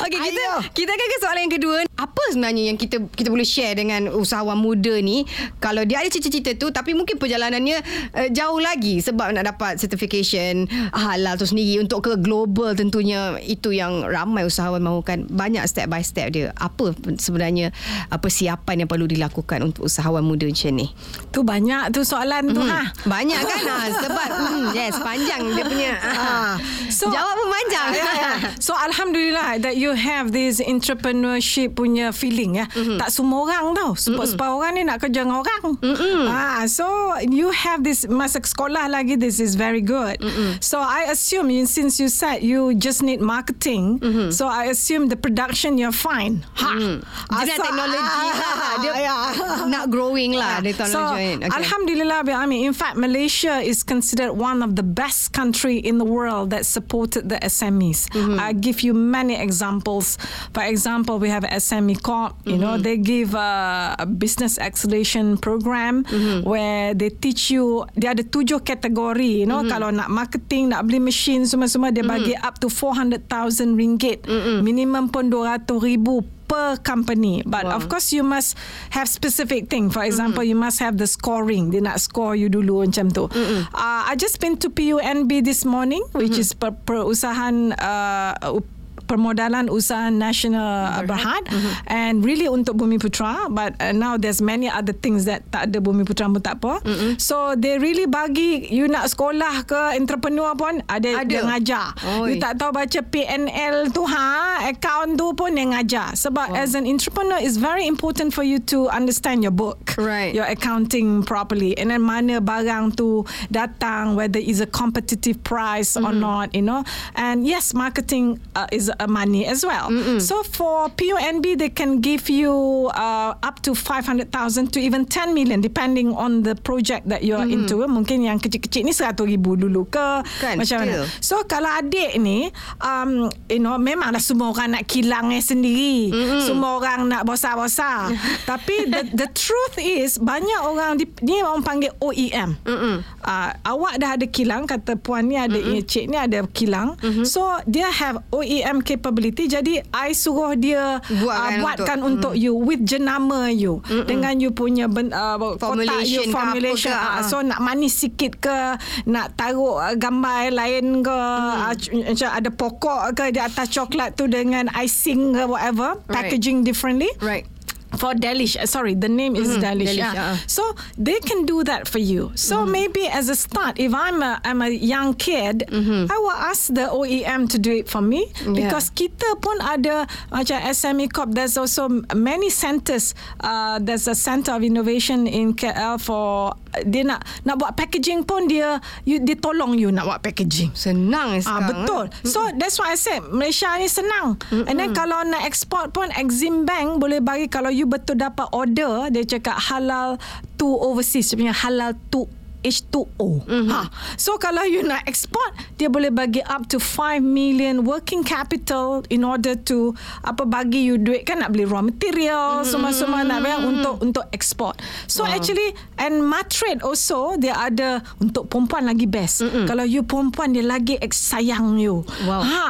Okey, 0.00 0.18
kita 0.32 0.40
Ayo. 0.40 0.54
kita 0.72 0.90
akan 0.94 1.06
ke 1.06 1.16
soalan 1.20 1.42
yang 1.44 1.54
kedua. 1.58 1.78
Apa 2.00 2.22
sebenarnya 2.32 2.72
yang 2.72 2.78
kita 2.80 2.96
kita 3.12 3.28
boleh 3.28 3.44
share 3.44 3.76
dengan 3.76 4.08
usahawan 4.08 4.56
muda 4.56 4.96
ni 5.04 5.28
kalau 5.60 5.84
dia 5.84 6.00
ada 6.00 6.08
cita-cita 6.08 6.56
tu 6.56 6.72
tapi 6.72 6.96
mungkin 6.96 7.20
perjalanannya 7.20 7.84
uh, 8.16 8.28
jauh 8.32 8.56
lagi 8.56 9.04
sebab 9.04 9.36
nak 9.36 9.44
dapat 9.52 9.76
certification 9.76 10.64
halal 10.96 11.36
tu 11.36 11.44
sendiri 11.44 11.84
untuk 11.84 12.08
ke 12.08 12.12
global 12.16 12.72
tentunya 12.72 13.36
itu 13.44 13.76
yang 13.76 14.00
ramai 14.08 14.48
usahawan 14.48 14.80
mahukan 14.80 15.28
banyak 15.28 15.60
step 15.68 15.92
by 15.92 16.00
step 16.00 16.32
dia. 16.32 16.56
Apa 16.56 16.96
sebenarnya 17.20 17.68
uh, 18.08 18.16
persiapan 18.16 18.86
yang 18.86 18.88
perlu 18.88 19.04
dilakukan 19.04 19.60
untuk 19.60 19.92
usahawan 19.92 20.24
muda 20.24 20.48
macam 20.48 20.72
ni? 20.72 20.88
Tu 21.36 21.44
banyak 21.44 21.92
tu 21.92 22.00
soalan 22.00 22.48
tu 22.48 22.64
mm. 22.64 22.70
ha. 22.72 22.82
Banyak 23.04 23.40
kan 23.44 23.62
ha 23.68 23.78
sebab 23.92 24.28
mm, 24.40 24.75
yes 24.76 24.94
panjang 25.00 25.40
dia 25.56 25.64
punya. 25.64 25.92
Uh, 26.04 26.54
so 26.98 27.08
jawab 27.08 27.32
pun 27.40 27.48
panjang. 27.48 27.88
Yeah, 27.96 28.14
yeah. 28.22 28.36
So 28.60 28.72
alhamdulillah 28.76 29.64
that 29.64 29.80
you 29.80 29.96
have 29.96 30.30
this 30.36 30.60
entrepreneurship 30.60 31.78
punya 31.78 32.12
feeling 32.12 32.60
ya. 32.60 32.66
Mm-hmm. 32.72 32.98
Tak 33.00 33.08
semua 33.08 33.48
orang 33.48 33.72
tau. 33.72 33.90
Sebab 33.96 34.26
mm-hmm. 34.26 34.56
orang 34.60 34.72
ni 34.76 34.82
nak 34.84 34.98
kerja 35.00 35.24
dengan 35.24 35.40
orang. 35.40 35.64
Mm-hmm. 35.80 36.22
Ah, 36.28 36.64
so 36.66 36.86
you 37.24 37.48
have 37.54 37.80
this 37.86 38.04
masa 38.06 38.42
sekolah 38.42 38.90
lagi 38.90 39.16
this 39.16 39.38
is 39.38 39.54
very 39.54 39.80
good. 39.82 40.18
Mm-hmm. 40.20 40.60
So 40.60 40.82
I 40.82 41.08
assume 41.10 41.48
since 41.66 42.02
you 42.02 42.10
said 42.10 42.42
you 42.42 42.74
just 42.74 43.00
need 43.02 43.22
marketing, 43.22 44.02
mm-hmm. 44.02 44.28
so 44.34 44.50
I 44.50 44.68
assume 44.74 45.08
the 45.08 45.18
production 45.18 45.78
you're 45.78 45.94
fine. 45.94 46.42
Ha. 46.58 46.70
Mm. 46.76 46.98
Jadi 47.42 47.52
so, 47.54 47.62
teknologi 47.62 48.02
ah, 48.26 48.34
lah. 48.34 48.74
Dia 48.82 48.92
yeah. 48.98 49.66
nak 49.70 49.84
growing 49.88 50.34
lah 50.34 50.58
yeah. 50.60 50.74
teknologi. 50.74 50.92
So 50.92 51.00
okay. 51.14 51.54
Alhamdulillah 51.54 52.26
I 52.26 52.46
mean 52.48 52.66
in 52.66 52.74
fact 52.74 52.98
Malaysia 52.98 53.62
is 53.62 53.86
considered 53.86 54.34
one 54.34 54.62
of 54.64 54.65
the 54.74 54.82
best 54.82 55.32
country 55.32 55.78
in 55.78 55.98
the 55.98 56.04
world 56.04 56.50
that 56.50 56.66
supported 56.66 57.28
the 57.28 57.38
SMEs. 57.44 58.10
Mm-hmm. 58.10 58.40
I 58.40 58.52
give 58.52 58.80
you 58.80 58.94
many 58.94 59.38
examples. 59.38 60.18
For 60.52 60.64
example, 60.64 61.18
we 61.18 61.28
have 61.28 61.44
SME 61.44 62.02
Corp. 62.02 62.34
You 62.44 62.56
mm-hmm. 62.56 62.60
know, 62.60 62.74
they 62.78 62.96
give 62.98 63.34
a, 63.34 63.94
a 63.98 64.06
business 64.06 64.58
acceleration 64.58 65.38
program 65.38 66.04
mm-hmm. 66.04 66.48
where 66.48 66.94
they 66.94 67.10
teach 67.10 67.50
you. 67.50 67.86
Dia 67.94 68.16
ada 68.16 68.24
tujuh 68.26 68.64
kategori. 68.64 69.44
You 69.44 69.46
know, 69.46 69.62
mm-hmm. 69.62 69.72
kalau 69.72 69.94
nak 69.94 70.10
marketing, 70.10 70.74
nak 70.74 70.88
beli 70.88 70.98
mesin 70.98 71.46
semua-semua, 71.46 71.94
dia 71.94 72.02
bagi 72.02 72.34
mm-hmm. 72.34 72.48
up 72.48 72.58
to 72.58 72.72
400,000 72.72 73.76
ringgit. 73.76 74.26
Mm-hmm. 74.26 74.58
Minimum 74.64 75.04
pun 75.12 75.30
200 75.30 75.68
ribu 75.78 76.35
per 76.46 76.78
company 76.80 77.42
but 77.46 77.66
wow. 77.66 77.76
of 77.76 77.88
course 77.90 78.14
you 78.14 78.22
must 78.22 78.56
have 78.90 79.08
specific 79.08 79.68
thing 79.68 79.90
for 79.90 80.02
example 80.02 80.42
mm-hmm. 80.42 80.54
you 80.54 80.58
must 80.58 80.78
have 80.78 80.98
the 80.98 81.06
scoring 81.06 81.70
dia 81.70 81.82
nak 81.82 81.98
score 81.98 82.34
you 82.38 82.48
dulu 82.48 82.86
macam 82.86 83.10
tu 83.10 83.26
mm-hmm. 83.26 83.70
uh, 83.74 84.02
I 84.06 84.14
just 84.14 84.38
been 84.38 84.56
to 84.62 84.70
PUNB 84.70 85.42
this 85.42 85.66
morning 85.66 86.02
which 86.14 86.38
mm-hmm. 86.38 86.46
is 86.46 86.54
per, 86.54 86.72
perusahaan 86.72 87.74
uh, 87.76 88.62
permodalan 89.06 89.70
usaha 89.70 90.10
nasional 90.10 91.06
Berhad 91.06 91.46
mm-hmm. 91.46 91.72
and 91.86 92.26
really 92.26 92.50
untuk 92.50 92.76
Bumi 92.76 92.98
Putra 92.98 93.46
but 93.48 93.78
uh, 93.78 93.94
now 93.94 94.18
there's 94.18 94.42
many 94.42 94.66
other 94.66 94.92
things 94.92 95.24
that 95.24 95.46
tak 95.54 95.70
ada 95.70 95.78
Bumi 95.78 96.02
Putra 96.02 96.26
pun 96.26 96.42
tak 96.42 96.58
apa 96.60 96.82
mm-hmm. 96.82 97.10
so 97.16 97.54
they 97.54 97.78
really 97.78 98.04
bagi 98.04 98.66
you 98.68 98.90
nak 98.90 99.06
sekolah 99.08 99.64
ke 99.64 99.80
entrepreneur 99.94 100.52
pun 100.58 100.82
ada, 100.90 101.22
ada. 101.22 101.26
dia 101.26 101.40
ngajar 101.46 101.86
Oi. 102.20 102.34
you 102.34 102.34
tak 102.42 102.58
tahu 102.58 102.74
baca 102.74 103.00
PNL 103.00 103.94
tu 103.94 104.02
ha 104.04 104.66
account 104.66 105.14
tu 105.14 105.30
pun 105.32 105.54
dia 105.54 105.66
ngajar 105.70 106.18
sebab 106.18 106.52
wow. 106.52 106.62
as 106.62 106.74
an 106.74 106.84
entrepreneur 106.84 107.38
is 107.38 107.56
very 107.56 107.86
important 107.86 108.34
for 108.34 108.42
you 108.42 108.58
to 108.58 108.90
understand 108.90 109.46
your 109.46 109.54
book 109.54 109.94
right. 109.96 110.34
your 110.34 110.46
accounting 110.46 111.22
properly 111.22 111.78
and 111.78 111.94
then 111.94 112.02
mana 112.02 112.42
barang 112.42 112.92
tu 112.98 113.22
datang 113.48 114.18
whether 114.18 114.42
is 114.42 114.58
a 114.58 114.68
competitive 114.68 115.38
price 115.46 115.94
mm-hmm. 115.94 116.06
or 116.08 116.12
not 116.12 116.50
you 116.52 116.62
know 116.62 116.82
and 117.14 117.46
yes 117.46 117.70
marketing 117.70 118.40
uh, 118.58 118.66
is 118.72 118.90
uh, 118.98 119.06
money 119.06 119.46
as 119.46 119.64
well. 119.64 119.88
Mm-mm. 119.90 120.20
So 120.20 120.42
for 120.42 120.88
PUNB, 120.90 121.58
they 121.58 121.70
can 121.70 122.00
give 122.00 122.28
you 122.28 122.88
uh, 122.94 123.34
up 123.42 123.62
to 123.62 123.74
500,000 123.74 124.72
to 124.72 124.78
even 124.80 125.04
10 125.04 125.34
million 125.34 125.60
depending 125.60 126.14
on 126.14 126.42
the 126.42 126.54
project 126.54 127.08
that 127.08 127.22
you 127.22 127.34
are 127.34 127.44
mm-hmm. 127.44 127.66
into. 127.66 127.84
Mungkin 127.86 128.24
yang 128.24 128.38
kecil-kecil 128.40 128.86
ni 128.86 128.94
100 128.94 129.16
ribu 129.26 129.56
dulu 129.58 129.86
ke 129.88 130.22
kan, 130.40 130.56
macam 130.56 130.78
still. 130.82 131.04
mana. 131.04 131.20
So 131.20 131.34
kalau 131.44 131.70
adik 131.70 132.16
ni, 132.20 132.48
um, 132.80 133.28
you 133.50 133.60
know, 133.60 133.76
memanglah 133.76 134.22
semua 134.22 134.54
orang 134.54 134.78
nak 134.78 134.84
kilang 134.86 135.32
sendiri. 135.42 136.12
Mm-hmm. 136.14 136.40
Semua 136.46 136.70
orang 136.78 137.00
nak 137.10 137.22
bosar-bosar. 137.26 138.14
Tapi 138.50 138.88
the, 138.88 139.02
the 139.12 139.28
truth 139.34 139.76
is, 139.80 140.16
banyak 140.22 140.60
orang, 140.62 141.02
di, 141.02 141.04
ni 141.26 141.42
orang 141.42 141.66
panggil 141.66 141.92
OEM. 141.98 142.56
Mm-hmm. 142.62 142.96
Uh, 143.26 143.50
awak 143.66 143.98
dah 143.98 144.14
ada 144.14 144.26
kilang, 144.30 144.64
kata 144.70 144.94
puan 144.94 145.26
ni 145.26 145.34
ada, 145.34 145.58
mm-hmm. 145.58 145.82
cik 145.84 146.04
ni 146.06 146.16
ada 146.16 146.46
kilang. 146.54 146.94
Mm-hmm. 147.02 147.26
So 147.26 147.42
dia 147.66 147.90
have 147.90 148.22
OEM 148.30 148.85
capability 148.86 149.50
jadi 149.50 149.82
I 149.90 150.14
suruh 150.14 150.54
dia 150.54 151.02
buatkan, 151.02 151.50
uh, 151.50 151.62
buatkan 151.66 151.98
untuk, 151.98 152.14
untuk 152.14 152.32
mm. 152.38 152.42
you 152.46 152.52
with 152.54 152.82
jenama 152.86 153.50
you 153.50 153.82
Mm-mm. 153.90 154.06
dengan 154.06 154.38
you 154.38 154.54
punya 154.54 154.86
ben, 154.86 155.10
uh, 155.10 155.34
kotak 155.58 156.06
you 156.06 156.30
formulation 156.30 156.94
ke, 156.94 157.18
uh, 157.18 157.22
so 157.26 157.42
nak 157.42 157.58
manis 157.58 157.98
sikit 157.98 158.38
ke 158.38 158.78
nak 159.10 159.34
taruh 159.34 159.82
uh, 159.82 159.98
gambar 159.98 160.54
lain 160.54 161.02
ke 161.02 161.10
mm. 161.10 162.14
uh, 162.14 162.30
ada 162.30 162.50
pokok 162.54 163.18
ke 163.18 163.34
di 163.34 163.42
atas 163.42 163.74
coklat 163.74 164.14
tu 164.14 164.30
dengan 164.30 164.70
icing 164.78 165.34
ke 165.34 165.42
whatever 165.50 165.98
right. 166.06 166.30
packaging 166.30 166.62
differently 166.62 167.10
right 167.18 167.55
for 167.96 168.14
Delish. 168.14 168.56
Uh, 168.56 168.66
sorry, 168.66 168.94
the 168.94 169.08
name 169.08 169.36
is 169.36 169.48
mm-hmm. 169.48 169.64
Delish. 169.64 169.96
Delish 169.96 170.14
yeah. 170.14 170.32
uh. 170.32 170.36
So 170.46 170.74
they 170.96 171.20
can 171.20 171.46
do 171.46 171.64
that 171.64 171.88
for 171.88 171.98
you. 171.98 172.32
So 172.34 172.62
mm-hmm. 172.62 172.72
maybe 172.72 173.06
as 173.08 173.28
a 173.28 173.36
start, 173.36 173.78
if 173.78 173.94
I'm 173.94 174.22
a 174.22 174.40
I'm 174.44 174.62
a 174.62 174.70
young 174.70 175.14
kid, 175.14 175.64
mm-hmm. 175.68 176.10
I 176.10 176.16
will 176.18 176.38
ask 176.38 176.72
the 176.72 176.88
OEM 176.92 177.48
to 177.50 177.58
do 177.58 177.72
it 177.72 177.88
for 177.88 178.00
me 178.00 178.32
yeah. 178.44 178.66
because 178.66 178.90
kita 178.90 179.40
pun 179.40 179.58
ada 179.60 180.06
macam 180.30 180.58
SME 180.60 181.08
Corp. 181.12 181.32
There's 181.32 181.56
also 181.56 181.88
many 182.14 182.50
centers. 182.50 183.14
Uh, 183.40 183.78
there's 183.80 184.08
a 184.08 184.14
center 184.14 184.52
of 184.52 184.62
innovation 184.62 185.26
in 185.26 185.54
KL 185.54 186.00
for 186.00 186.54
dia 186.84 187.08
nak 187.08 187.24
nak 187.48 187.56
buat 187.56 187.72
packaging 187.72 188.28
pun 188.28 188.44
dia 188.44 188.76
you, 189.08 189.16
dia 189.22 189.38
tolong 189.38 189.72
you 189.80 189.88
nak 189.88 190.04
buat 190.04 190.20
packaging. 190.20 190.76
Senang 190.76 191.40
sekarang. 191.40 191.64
Ah 191.64 191.68
betul. 191.72 192.04
Eh? 192.12 192.28
So 192.28 192.40
that's 192.52 192.76
why 192.76 192.92
I 192.92 192.98
said 193.00 193.24
Malaysia 193.32 193.72
ni 193.80 193.88
senang. 193.88 194.36
Mm-hmm. 194.36 194.68
And 194.68 194.74
then 194.76 194.90
kalau 194.92 195.24
nak 195.24 195.46
export 195.48 195.96
pun 195.96 196.12
Exim 196.12 196.68
Bank 196.68 197.00
boleh 197.00 197.24
bagi 197.24 197.48
kalau 197.48 197.72
you 197.72 197.85
betul 197.86 198.18
dapat 198.18 198.46
order 198.52 199.08
dia 199.14 199.24
cakap 199.24 199.56
halal 199.58 200.20
to 200.58 200.66
overseas 200.66 201.30
sebenarnya 201.30 201.56
halal 201.56 201.90
to 202.10 202.26
H2O. 202.66 203.46
Mm-hmm. 203.46 203.70
Ha. 203.70 203.80
So 204.18 204.34
kalau 204.42 204.66
you 204.66 204.82
nak 204.82 205.06
export, 205.06 205.54
dia 205.78 205.86
boleh 205.86 206.10
bagi 206.10 206.42
up 206.42 206.66
to 206.66 206.82
5 206.82 207.22
million 207.22 207.86
working 207.86 208.26
capital 208.26 209.06
in 209.06 209.22
order 209.22 209.54
to 209.54 209.94
apa 210.26 210.42
bagi 210.42 210.82
you 210.82 210.98
duit 210.98 211.22
kan 211.22 211.38
nak 211.42 211.54
beli 211.54 211.62
raw 211.62 211.84
material 211.84 212.60
mm-hmm. 212.62 212.70
semua-semua 212.70 213.22
nak 213.22 213.38
bayar 213.44 213.62
untuk 213.62 214.02
untuk 214.02 214.24
export. 214.34 214.74
So 215.06 215.22
wow. 215.22 215.36
actually 215.38 215.70
and 216.02 216.26
Matrade 216.26 216.82
also 216.82 217.38
dia 217.38 217.54
ada 217.54 218.02
untuk 218.18 218.50
perempuan 218.50 218.88
lagi 218.88 219.06
best. 219.06 219.46
Mm-hmm. 219.46 219.64
Kalau 219.70 219.84
you 219.86 220.02
perempuan 220.02 220.50
dia 220.50 220.66
lagi 220.66 220.98
sayang 221.14 221.78
you. 221.78 222.02
Wow. 222.26 222.42
Ha. 222.42 222.68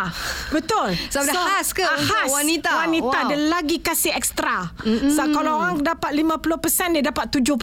Betul. 0.52 0.92
So, 1.16 1.22
so 1.22 1.32
khas 1.32 1.72
ke 1.72 1.80
khas 1.80 2.28
wanita? 2.28 2.82
Wanita 2.84 3.18
wow. 3.24 3.28
dia 3.30 3.38
lagi 3.48 3.80
kasih 3.80 4.12
ekstra. 4.12 4.68
Mm-hmm. 4.84 5.12
So 5.16 5.22
kalau 5.32 5.64
orang 5.64 5.80
dapat 5.80 6.12
50% 6.12 6.98
dia 6.98 7.02
dapat 7.08 7.30
70%. 7.32 7.56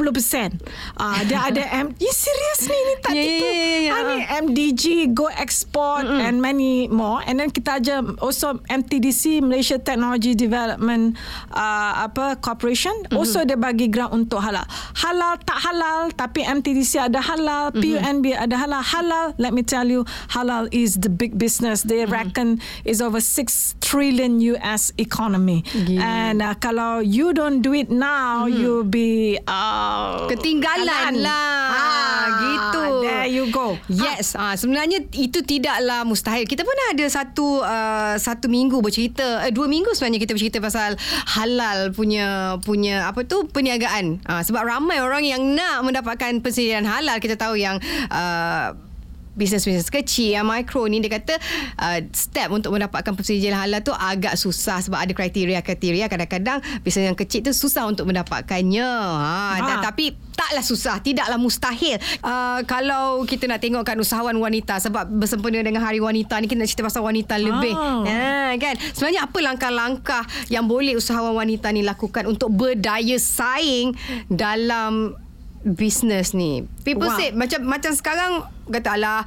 Ah 0.97 1.19
uh, 1.19 1.21
dia 1.27 1.39
ada 1.43 1.63
M 1.85 1.93
serius 2.23 2.59
ni 2.71 2.79
ni 2.79 2.93
tak 3.03 3.11
yeah, 3.13 3.23
tipu. 3.27 3.43
Yeah, 3.43 3.55
yeah, 3.59 3.79
yeah. 3.83 3.99
Ini 3.99 4.17
MDG 4.47 4.83
Go 5.11 5.27
Export 5.27 6.07
Mm-mm. 6.07 6.23
and 6.23 6.39
many 6.39 6.87
more. 6.87 7.19
And 7.27 7.39
then 7.39 7.51
kita 7.51 7.83
aja 7.83 7.99
also 8.23 8.63
MTDC 8.71 9.43
Malaysia 9.43 9.75
Technology 9.75 10.31
Development 10.31 11.19
uh, 11.51 12.07
apa 12.07 12.39
Corporation 12.39 12.95
mm-hmm. 13.03 13.19
also 13.19 13.43
dia 13.43 13.59
bagi 13.59 13.91
grant 13.91 14.15
untuk 14.15 14.39
halal. 14.39 14.63
Halal 14.95 15.35
tak 15.43 15.59
halal 15.59 16.15
tapi 16.15 16.47
MTDC 16.47 17.11
ada 17.11 17.19
halal, 17.19 17.75
mm-hmm. 17.75 17.83
PUNB 17.83 18.25
ada 18.39 18.55
halal. 18.55 18.81
Halal 18.83 19.25
let 19.35 19.51
me 19.51 19.63
tell 19.65 19.87
you 19.87 20.07
halal 20.31 20.71
is 20.71 20.95
the 21.03 21.11
big 21.11 21.35
business. 21.35 21.83
They 21.83 22.07
mm-hmm. 22.07 22.15
reckon 22.15 22.47
is 22.87 23.03
over 23.03 23.19
6 23.19 23.83
trillion 23.83 24.39
US 24.55 24.95
economy. 24.95 25.67
Yeah. 25.75 26.07
And 26.07 26.39
uh, 26.39 26.55
kalau 26.55 27.03
you 27.03 27.35
don't 27.35 27.59
do 27.59 27.75
it 27.75 27.91
now 27.91 28.47
mm-hmm. 28.47 28.55
you'll 28.55 28.87
be 28.87 29.35
uh, 29.43 30.23
ketinggalan 30.31 31.19
lah. 31.19 31.51
Ha 31.73 32.02
gitu. 32.39 32.83
There 33.03 33.27
you 33.29 33.45
go. 33.51 33.75
Yes. 33.91 34.35
Ah, 34.37 34.55
sebenarnya 34.55 35.03
itu 35.15 35.43
tidaklah 35.43 36.07
mustahil. 36.07 36.47
Kita 36.47 36.63
pun 36.63 36.75
ada 36.91 37.05
satu 37.07 37.61
uh, 37.61 38.15
satu 38.17 38.47
minggu 38.47 38.79
bercerita, 38.79 39.43
eh, 39.43 39.51
dua 39.51 39.67
minggu 39.67 39.91
sebenarnya 39.95 40.21
kita 40.23 40.33
bercerita 40.35 40.57
pasal 40.63 40.95
halal 41.39 41.91
punya 41.91 42.57
punya 42.61 43.09
apa 43.09 43.25
tu 43.27 43.47
perniagaan. 43.49 44.23
Ah, 44.27 44.41
sebab 44.41 44.63
ramai 44.63 44.99
orang 45.03 45.23
yang 45.25 45.41
nak 45.53 45.83
mendapatkan 45.83 46.39
persediaan 46.39 46.87
halal. 46.87 47.19
Kita 47.19 47.35
tahu 47.35 47.59
yang 47.59 47.79
uh, 48.11 48.92
bisnes-bisnes 49.33 49.89
kecil. 49.89 50.37
Yang 50.37 50.45
mikro 50.45 50.85
ni 50.89 51.01
dia 51.03 51.11
kata 51.13 51.37
uh, 51.77 51.99
step 52.13 52.49
untuk 52.53 52.73
mendapatkan 52.73 53.13
persediaan 53.13 53.57
halal 53.57 53.81
tu 53.81 53.93
agak 53.93 54.37
susah 54.37 54.81
sebab 54.81 54.99
ada 55.01 55.13
kriteria-kriteria. 55.13 56.09
Kadang-kadang 56.09 56.61
bisnes 56.81 57.09
yang 57.09 57.17
kecil 57.17 57.45
tu 57.45 57.53
susah 57.53 57.85
untuk 57.89 58.09
mendapatkannya. 58.09 58.89
Ha, 58.89 59.59
ha. 59.59 59.73
tapi 59.81 60.13
taklah 60.33 60.65
susah 60.65 61.01
tidaklah 61.01 61.37
mustahil. 61.37 61.97
Uh, 62.21 62.61
kalau 62.65 63.21
kita 63.25 63.45
nak 63.45 63.61
tengokkan 63.61 63.97
usahawan 63.97 64.35
wanita 64.37 64.81
sebab 64.81 65.05
bersempena 65.09 65.61
dengan 65.61 65.85
hari 65.85 66.01
wanita 66.01 66.37
ni 66.41 66.49
kita 66.49 66.59
nak 66.61 66.69
cerita 66.69 66.85
pasal 66.85 67.05
wanita 67.05 67.37
lebih. 67.37 67.73
Oh. 67.73 68.05
ha, 68.05 68.53
kan? 68.57 68.75
Sebenarnya 68.93 69.25
apa 69.29 69.37
langkah-langkah 69.41 70.23
yang 70.49 70.65
boleh 70.65 70.97
usahawan 70.97 71.37
wanita 71.37 71.69
ni 71.73 71.85
lakukan 71.85 72.25
untuk 72.29 72.53
berdaya 72.53 73.17
saing 73.17 73.93
dalam 74.29 75.17
business 75.63 76.35
ni. 76.35 76.67
People 76.83 77.07
wow. 77.07 77.17
say 77.17 77.31
macam 77.31 77.63
macam 77.63 77.91
sekarang 77.95 78.31
kata 78.69 78.99
ala 78.99 79.23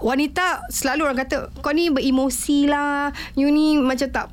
wanita 0.00 0.70
selalu 0.72 1.10
orang 1.10 1.18
kata 1.26 1.50
kau 1.60 1.74
ni 1.74 1.90
beremosi 1.90 2.70
lah. 2.70 3.10
You 3.34 3.50
ni 3.50 3.76
macam 3.76 4.08
tak 4.08 4.26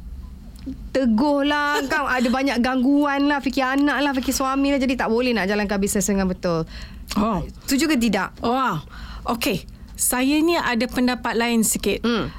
teguh 0.94 1.48
lah 1.48 1.82
kau 1.92 2.06
ada 2.08 2.28
banyak 2.28 2.58
gangguan 2.60 3.28
lah 3.28 3.40
fikir 3.40 3.64
anak 3.64 3.98
lah 4.04 4.12
fikir 4.12 4.36
suami 4.36 4.76
lah 4.76 4.80
jadi 4.80 5.00
tak 5.00 5.10
boleh 5.12 5.32
nak 5.32 5.50
jalankan 5.50 5.78
bisnes 5.82 6.06
dengan 6.08 6.30
betul. 6.30 6.64
Oh. 7.18 7.42
Setuju 7.66 7.96
ke 7.96 7.98
tidak? 7.98 8.36
Wow. 8.44 8.84
Okay. 9.26 9.66
Saya 9.98 10.38
ni 10.46 10.54
ada 10.54 10.86
pendapat 10.86 11.34
lain 11.34 11.66
sikit. 11.66 12.06
Hmm. 12.06 12.30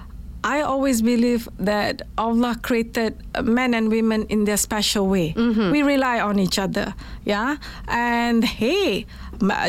I 0.44 0.62
always 0.62 1.02
believe 1.02 1.48
that 1.58 2.02
Allah 2.16 2.54
created 2.62 3.18
men 3.42 3.74
and 3.74 3.90
women 3.90 4.22
in 4.30 4.44
their 4.46 4.56
special 4.56 5.06
way. 5.10 5.34
We 5.74 5.82
rely 5.82 6.20
on 6.20 6.38
each 6.38 6.58
other, 6.58 6.94
yeah. 7.24 7.56
And 7.88 8.44
hey, 8.46 9.06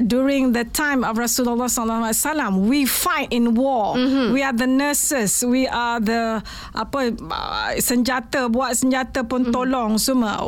during 0.05 0.53
the 0.53 0.65
time 0.65 1.03
of 1.03 1.17
Rasulullah 1.17 1.69
sallallahu 1.69 2.09
alaihi 2.09 2.21
wasallam, 2.21 2.51
we 2.69 2.85
fight 2.85 3.33
in 3.33 3.55
war. 3.57 3.97
We 4.33 4.41
are 4.45 4.53
the 4.53 4.67
nurses, 4.69 5.43
we 5.45 5.65
are 5.67 5.99
the 5.99 6.41
apa 6.77 7.17
senjata 7.81 8.49
buat 8.49 8.77
senjata 8.77 9.25
pun 9.27 9.49
tolong 9.49 9.97
semua. 9.97 10.45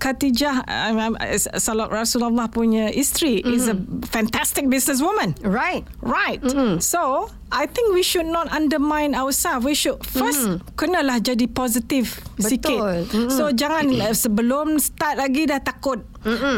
Khadijah 0.00 0.64
uh, 0.64 1.12
uh, 1.20 1.36
Salat 1.60 1.92
Rasulullah 1.92 2.48
punya 2.48 2.88
isteri 2.88 3.44
is 3.44 3.68
a 3.68 3.76
fantastic 4.08 4.64
businesswoman. 4.66 5.36
Right. 5.44 5.84
Right. 6.00 6.40
So, 6.80 7.28
I 7.52 7.68
think 7.68 7.92
we 7.92 8.02
should 8.02 8.26
not 8.26 8.48
undermine 8.48 9.12
ourselves. 9.14 9.64
We 9.64 9.76
should 9.76 10.00
first 10.08 10.64
kenalah 10.80 11.20
jadi 11.20 11.46
positif 11.52 12.24
sikit. 12.40 12.80
Betul. 12.80 13.28
So, 13.28 13.52
jangan 13.52 13.92
uh, 14.00 14.16
sebelum 14.16 14.80
start 14.80 15.20
lagi 15.20 15.48
dah 15.52 15.60
takut. 15.60 16.00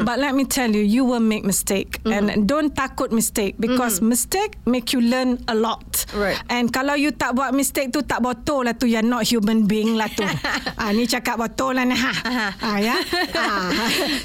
But 0.04 0.20
let 0.20 0.36
me 0.36 0.44
tell 0.44 0.68
you, 0.70 0.84
you 0.84 1.02
will 1.08 1.24
make 1.24 1.42
mistake. 1.42 1.98
And 2.06 2.46
don't 2.46 2.76
takut 2.76 3.10
mistake 3.10 3.56
because 3.58 4.04
mistake 4.04 4.60
make 4.68 4.92
you 4.94 5.00
learn 5.02 5.40
a 5.48 5.56
lot. 5.56 5.82
Right. 6.12 6.36
And 6.52 6.68
kalau 6.68 6.98
you 6.98 7.14
tak 7.14 7.32
buat 7.32 7.56
mistake 7.56 7.88
tu 7.88 8.04
tak 8.04 8.20
betul 8.20 8.68
lah 8.68 8.76
tu. 8.76 8.84
You're 8.84 9.06
not 9.06 9.24
human 9.24 9.64
being 9.64 9.96
lah 9.96 10.10
tu. 10.12 10.26
ah, 10.80 10.90
ni 10.92 11.08
cakap 11.08 11.40
betul 11.40 11.78
lah 11.78 11.88
ni. 11.88 11.96
Ha. 11.96 12.12
ah, 12.60 12.78
ya? 12.78 12.96
ah. 13.40 13.70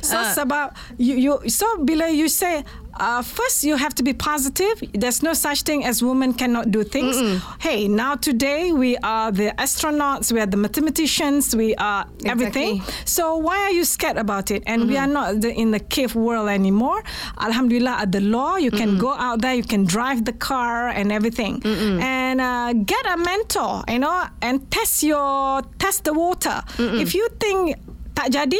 So 0.04 0.18
sebab 0.36 0.76
you, 1.00 1.16
you 1.16 1.34
so 1.48 1.80
bila 1.80 2.12
you 2.12 2.28
say 2.28 2.68
uh, 3.00 3.22
first 3.22 3.64
you 3.64 3.76
have 3.76 3.96
to 3.96 4.04
be 4.04 4.14
positive. 4.14 4.82
There's 4.94 5.24
no 5.24 5.34
such 5.34 5.64
thing 5.64 5.86
as 5.86 6.04
women 6.04 6.34
cannot 6.34 6.72
do 6.72 6.84
things. 6.84 7.16
Hey, 7.60 7.88
now 7.88 8.16
today 8.16 8.72
we 8.72 8.98
are 8.98 9.32
the 9.32 9.52
astronauts, 9.58 10.32
we 10.32 10.40
are 10.40 10.46
the 10.46 10.58
mathematicians, 10.58 11.56
we 11.56 11.76
are 11.76 12.06
everything. 12.26 12.82
So 13.06 13.38
why 13.38 13.60
are 13.64 13.72
you 13.72 13.84
scared 13.86 14.18
about 14.18 14.52
it? 14.52 14.64
And 14.68 14.88
we 14.88 14.98
are 14.98 15.08
not 15.08 15.42
the, 15.42 15.52
in 15.54 15.72
the 15.72 15.80
cave 15.80 16.16
world 16.16 16.50
anymore. 16.50 17.04
Alhamdulillah, 17.40 17.98
at 18.04 18.12
the 18.12 18.22
law, 18.22 18.58
you 18.58 18.72
can 18.72 18.98
go 18.98 19.14
out 19.14 19.42
there, 19.42 19.54
you 19.56 19.64
can 19.64 19.86
drive 19.86 20.26
the 20.26 20.34
car 20.34 20.90
and 20.90 21.12
everything, 21.12 21.62
and 21.66 22.42
uh, 22.42 22.74
get 22.74 23.06
a 23.06 23.18
mentor, 23.18 23.84
you 23.88 24.00
know, 24.00 24.28
and 24.42 24.70
test 24.72 25.04
your 25.04 25.62
test 25.80 26.04
the 26.04 26.14
water. 26.14 26.62
If 26.78 27.16
you 27.16 27.28
think 27.40 27.76
tak 28.16 28.32
jadi, 28.36 28.60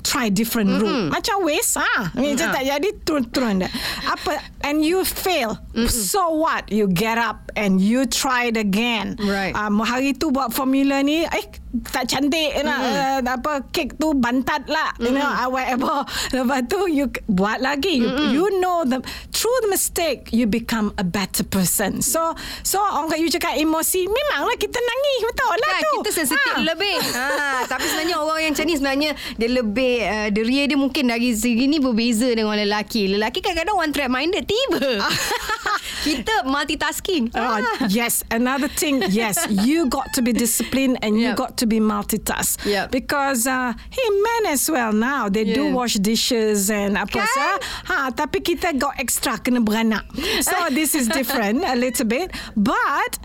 try 0.00 0.26
different 0.28 0.80
route. 0.80 1.08
Macam 1.08 1.44
waste 1.44 1.78
ah. 1.78 2.10
Macam 2.10 2.48
tak 2.50 2.64
jadi 2.64 2.88
turun-turun 3.02 3.62
dah. 3.62 3.70
Apa 4.08 4.36
and 4.62 4.80
you 4.80 5.02
fail. 5.02 5.60
So 5.86 6.34
what? 6.34 6.68
You 6.68 6.86
get 6.86 7.16
up 7.16 7.52
and 7.54 7.78
you 7.78 8.04
try 8.04 8.48
it 8.48 8.56
again. 8.56 9.18
Right. 9.18 9.52
Um, 9.52 9.78
hari 9.78 10.12
tu 10.12 10.30
buat 10.30 10.50
formula 10.50 10.98
ni 11.00 11.22
eh 11.22 11.46
tak 11.84 12.06
cantik 12.06 12.54
nak 12.62 12.80
uh, 12.80 13.18
apa 13.26 13.66
kek 13.68 13.98
tu 13.98 14.14
bantat 14.14 14.62
lah 14.70 14.94
you 14.94 15.10
know 15.10 15.26
uh, 15.26 15.50
whatever 15.50 16.06
lepas 16.30 16.62
tu 16.70 16.86
you 16.86 17.10
buat 17.26 17.58
lagi 17.58 17.98
you, 17.98 18.06
you 18.30 18.46
know 18.62 18.86
the 18.86 19.02
through 19.34 19.58
the 19.58 19.66
mistake 19.66 20.30
you 20.30 20.46
become 20.46 20.94
a 20.94 21.04
better 21.04 21.42
person 21.42 21.98
so 21.98 22.30
so 22.62 22.78
orang 22.78 23.10
kata 23.10 23.18
you 23.18 23.26
cakap 23.26 23.58
emosi 23.58 24.06
memanglah 24.06 24.54
kita 24.54 24.78
nangis 24.78 25.18
betul 25.26 25.50
lah 25.50 25.68
Kan, 25.68 25.82
tu 25.82 25.90
kita 25.98 26.10
sensitif 26.14 26.54
Ah. 26.54 26.62
lebih. 26.62 26.96
Ha, 27.10 27.26
tapi 27.74 27.84
sebenarnya 27.84 28.16
orang 28.16 28.38
yang 28.38 28.52
macam 28.54 28.64
ni 28.64 28.74
sebenarnya 28.78 29.10
dia 29.34 29.48
lebih 29.50 29.83
uh, 30.02 30.28
deria 30.30 30.64
dia 30.66 30.76
mungkin 30.76 31.08
dari 31.08 31.32
segi 31.32 31.66
ni 31.66 31.78
berbeza 31.78 32.28
dengan 32.30 32.56
lelaki. 32.56 33.08
Lelaki 33.10 33.40
kadang-kadang 33.40 33.76
one 33.76 33.90
track 33.92 34.10
minded 34.10 34.44
tiba. 34.44 35.02
kita 36.06 36.44
multitasking. 36.44 37.32
Ah, 37.32 37.60
Ah. 37.64 37.86
yes, 37.88 38.20
another 38.28 38.68
thing. 38.68 39.00
Yes, 39.08 39.38
you 39.64 39.86
got 39.88 40.12
to 40.12 40.20
be 40.20 40.32
disciplined 40.32 40.98
and 41.00 41.16
you 41.16 41.32
Yep. 41.32 41.36
got 41.36 41.52
to 41.62 41.66
be 41.66 41.78
multitask. 41.80 42.60
Yep. 42.66 42.90
Because 42.90 43.46
uh, 43.46 43.72
hey, 43.88 44.08
men 44.10 44.52
as 44.52 44.68
well 44.68 44.92
now 44.92 45.28
they 45.28 45.44
do 45.44 45.64
Yeah. 45.64 45.76
wash 45.76 45.94
dishes 45.96 46.68
and 46.68 46.98
apa 46.98 47.24
Kan? 47.24 47.28
sa. 47.30 47.46
Ha, 47.88 47.96
tapi 48.12 48.40
kita 48.40 48.76
got 48.76 48.98
extra 49.00 49.38
kena 49.38 49.64
beranak. 49.64 50.04
So 50.44 50.52
this 50.76 50.92
is 50.92 51.08
different 51.08 51.64
a 51.64 51.74
little 51.74 52.04
bit, 52.04 52.32
but 52.52 53.16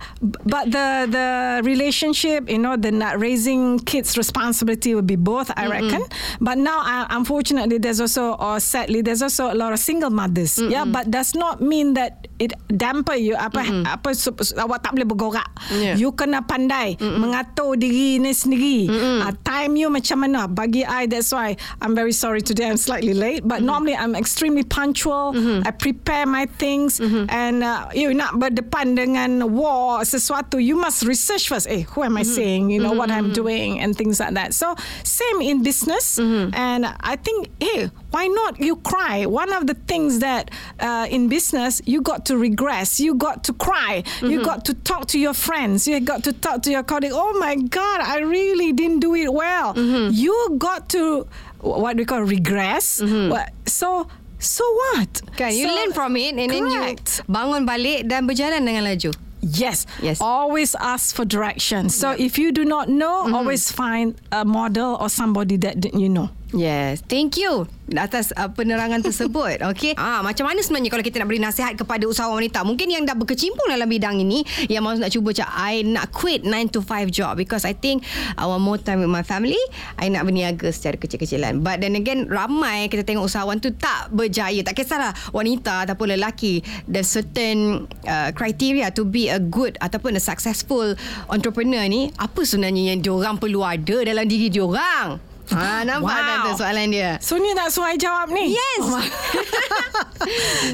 but 0.46 0.72
the 0.72 1.10
the 1.10 1.28
relationship, 1.64 2.48
you 2.48 2.60
know, 2.62 2.80
the 2.80 2.92
not 2.92 3.20
raising 3.20 3.80
kids 3.84 4.16
responsibility 4.16 4.96
will 4.96 5.06
be 5.06 5.20
both, 5.20 5.52
I 5.56 5.68
reckon. 5.68 6.06
But 6.42 6.58
now, 6.58 6.80
uh, 6.80 7.08
unfortunately, 7.10 7.78
there's 7.78 8.00
also 8.00 8.34
or 8.34 8.60
sadly 8.60 9.02
there's 9.02 9.22
also 9.22 9.52
a 9.52 9.56
lot 9.56 9.74
of 9.74 9.80
single 9.80 10.10
mothers. 10.10 10.58
Yeah, 10.60 10.86
but 10.86 11.12
does 11.12 11.36
not 11.36 11.62
mean 11.62 11.94
that 11.96 12.19
it 12.40 12.56
damper 12.72 13.14
you 13.14 13.36
apa 13.36 13.62
apa 13.86 14.16
sup- 14.16 14.40
sup- 14.40 14.58
awak 14.58 14.80
tak 14.82 14.96
boleh 14.96 15.06
bergerak. 15.06 15.48
Yeah. 15.70 16.00
You 16.00 16.16
kena 16.16 16.42
pandai 16.42 16.96
mengatur 16.98 17.76
diri 17.76 18.18
ni 18.18 18.32
sendiri. 18.32 18.88
Uh, 19.22 19.36
time 19.44 19.76
you 19.76 19.92
macam 19.92 20.24
mana? 20.24 20.48
Bagi 20.48 20.82
I 20.82 21.06
that's 21.06 21.30
why 21.30 21.54
I'm 21.84 21.94
very 21.94 22.16
sorry 22.16 22.40
today 22.40 22.66
I'm 22.66 22.80
slightly 22.80 23.12
late 23.12 23.44
but 23.44 23.60
normally 23.60 23.94
I'm 23.94 24.16
extremely 24.16 24.64
punctual. 24.64 25.36
I 25.62 25.72
prepare 25.72 26.24
my 26.24 26.48
things 26.48 26.98
and 27.28 27.62
uh, 27.62 27.92
you 27.92 28.16
nak 28.16 28.40
berdepan 28.40 28.96
dengan 28.96 29.52
war 29.52 30.02
sesuatu 30.02 30.58
you 30.58 30.80
must 30.80 31.04
research 31.04 31.52
first. 31.52 31.68
Eh, 31.68 31.84
who 31.92 32.02
am 32.02 32.16
I 32.16 32.24
saying? 32.24 32.72
You 32.72 32.80
know 32.80 32.96
what 32.96 33.12
I'm 33.12 33.36
doing 33.36 33.84
and 33.84 33.92
things 33.92 34.24
like 34.24 34.34
that. 34.40 34.56
So 34.56 34.74
same 35.04 35.44
in 35.44 35.60
business 35.60 36.16
and 36.56 36.88
I 36.88 37.20
think 37.20 37.52
hey, 37.60 37.92
why 38.12 38.28
not 38.28 38.60
you 38.60 38.76
cry? 38.78 39.26
One 39.26 39.54
of 39.54 39.68
the 39.68 39.76
things 39.76 40.20
that 40.20 40.52
uh, 40.80 41.08
in 41.10 41.28
business 41.30 41.82
you 41.86 42.02
got 42.02 42.26
to 42.28 42.38
regress, 42.38 43.00
you 43.00 43.16
got 43.16 43.44
to 43.46 43.54
cry, 43.54 44.04
you 44.22 44.40
mm-hmm. 44.40 44.44
got 44.44 44.66
to 44.66 44.74
talk 44.74 45.08
to 45.14 45.20
your 45.20 45.34
friends, 45.34 45.88
you 45.88 46.00
got 46.00 46.24
to 46.24 46.34
talk 46.34 46.64
to 46.64 46.72
your 46.72 46.84
colleague. 46.84 47.12
Oh 47.14 47.38
my 47.40 47.56
God, 47.56 48.02
I 48.02 48.20
really 48.20 48.74
didn't 48.74 49.00
do 49.00 49.16
it 49.16 49.32
well. 49.32 49.74
Mm-hmm. 49.74 50.14
You 50.14 50.56
got 50.58 50.90
to 50.90 51.28
what 51.62 51.98
we 51.98 52.06
call 52.06 52.22
regress. 52.24 53.02
Mm-hmm. 53.02 53.30
What- 53.30 53.54
So 53.70 54.08
so 54.40 54.64
what? 54.96 55.22
Kan, 55.36 55.54
you 55.54 55.68
So- 55.68 55.76
learn 55.76 55.92
from 55.94 56.16
it 56.16 56.34
and 56.36 56.50
then 56.50 56.66
you 56.66 56.80
Correct. 56.80 57.22
bangun 57.28 57.68
balik 57.68 58.08
dan 58.08 58.26
berjalan 58.26 58.64
dengan 58.66 58.88
laju. 58.88 59.14
Yes. 59.42 59.86
Yes. 60.02 60.20
Always 60.20 60.76
ask 60.76 61.16
for 61.16 61.24
direction. 61.24 61.88
So 61.88 62.12
if 62.12 62.36
you 62.38 62.52
do 62.52 62.66
not 62.66 62.90
know, 62.90 63.24
always 63.32 63.72
find 63.72 64.20
a 64.32 64.44
model 64.44 65.00
or 65.00 65.08
somebody 65.08 65.56
that 65.64 65.80
you 65.96 66.10
know. 66.10 66.28
Yes, 66.50 67.06
thank 67.06 67.38
you 67.38 67.70
atas 67.98 68.30
uh, 68.38 68.52
penerangan 68.54 69.02
tersebut. 69.02 69.64
Okey. 69.74 69.98
Ah, 69.98 70.22
macam 70.22 70.46
mana 70.46 70.62
sebenarnya 70.62 70.94
kalau 70.94 71.02
kita 71.02 71.18
nak 71.18 71.28
beri 71.32 71.42
nasihat 71.42 71.74
kepada 71.74 72.06
usahawan 72.06 72.46
wanita? 72.46 72.62
Mungkin 72.62 72.94
yang 72.94 73.04
dah 73.08 73.18
berkecimpung 73.18 73.66
dalam 73.66 73.90
bidang 73.90 74.22
ini 74.22 74.46
yang 74.70 74.86
mahu 74.86 75.02
nak 75.02 75.10
cuba 75.10 75.34
cak 75.34 75.50
I 75.50 75.82
nak 75.82 76.14
quit 76.14 76.46
9 76.46 76.76
to 76.76 76.80
5 76.86 77.10
job 77.10 77.40
because 77.40 77.66
I 77.66 77.74
think 77.74 78.06
I 78.38 78.46
want 78.46 78.62
more 78.62 78.78
time 78.78 79.02
with 79.02 79.10
my 79.10 79.26
family. 79.26 79.58
I 79.98 80.12
nak 80.12 80.28
berniaga 80.30 80.70
secara 80.70 81.00
kecil-kecilan. 81.00 81.66
But 81.66 81.82
then 81.82 81.98
again, 81.98 82.30
ramai 82.30 82.92
kita 82.92 83.08
tengok 83.08 83.26
usahawan 83.26 83.58
tu 83.64 83.74
tak 83.74 84.14
berjaya. 84.14 84.62
Tak 84.62 84.78
kisahlah 84.78 85.16
wanita 85.34 85.90
ataupun 85.90 86.14
lelaki. 86.20 86.62
There's 86.86 87.10
certain 87.10 87.88
uh, 88.06 88.30
criteria 88.36 88.92
to 88.94 89.08
be 89.08 89.32
a 89.32 89.40
good 89.42 89.80
ataupun 89.80 90.20
a 90.20 90.22
successful 90.22 90.94
entrepreneur 91.32 91.82
ni. 91.88 92.12
Apa 92.20 92.44
sebenarnya 92.44 92.94
yang 92.94 93.00
diorang 93.02 93.36
perlu 93.40 93.64
ada 93.64 94.04
dalam 94.04 94.26
diri 94.28 94.52
diorang? 94.52 95.29
Ha, 95.50 95.82
nampak 95.82 96.06
Wow. 96.14 96.26
tak 96.26 96.38
tu 96.46 96.52
soalan 96.62 96.88
dia? 96.94 97.12
So 97.20 97.42
ni 97.42 97.52
tak 97.54 97.74
suai 97.74 97.98
jawab 97.98 98.30
ni. 98.30 98.54
Yes. 98.54 98.86
Oh, 98.86 99.02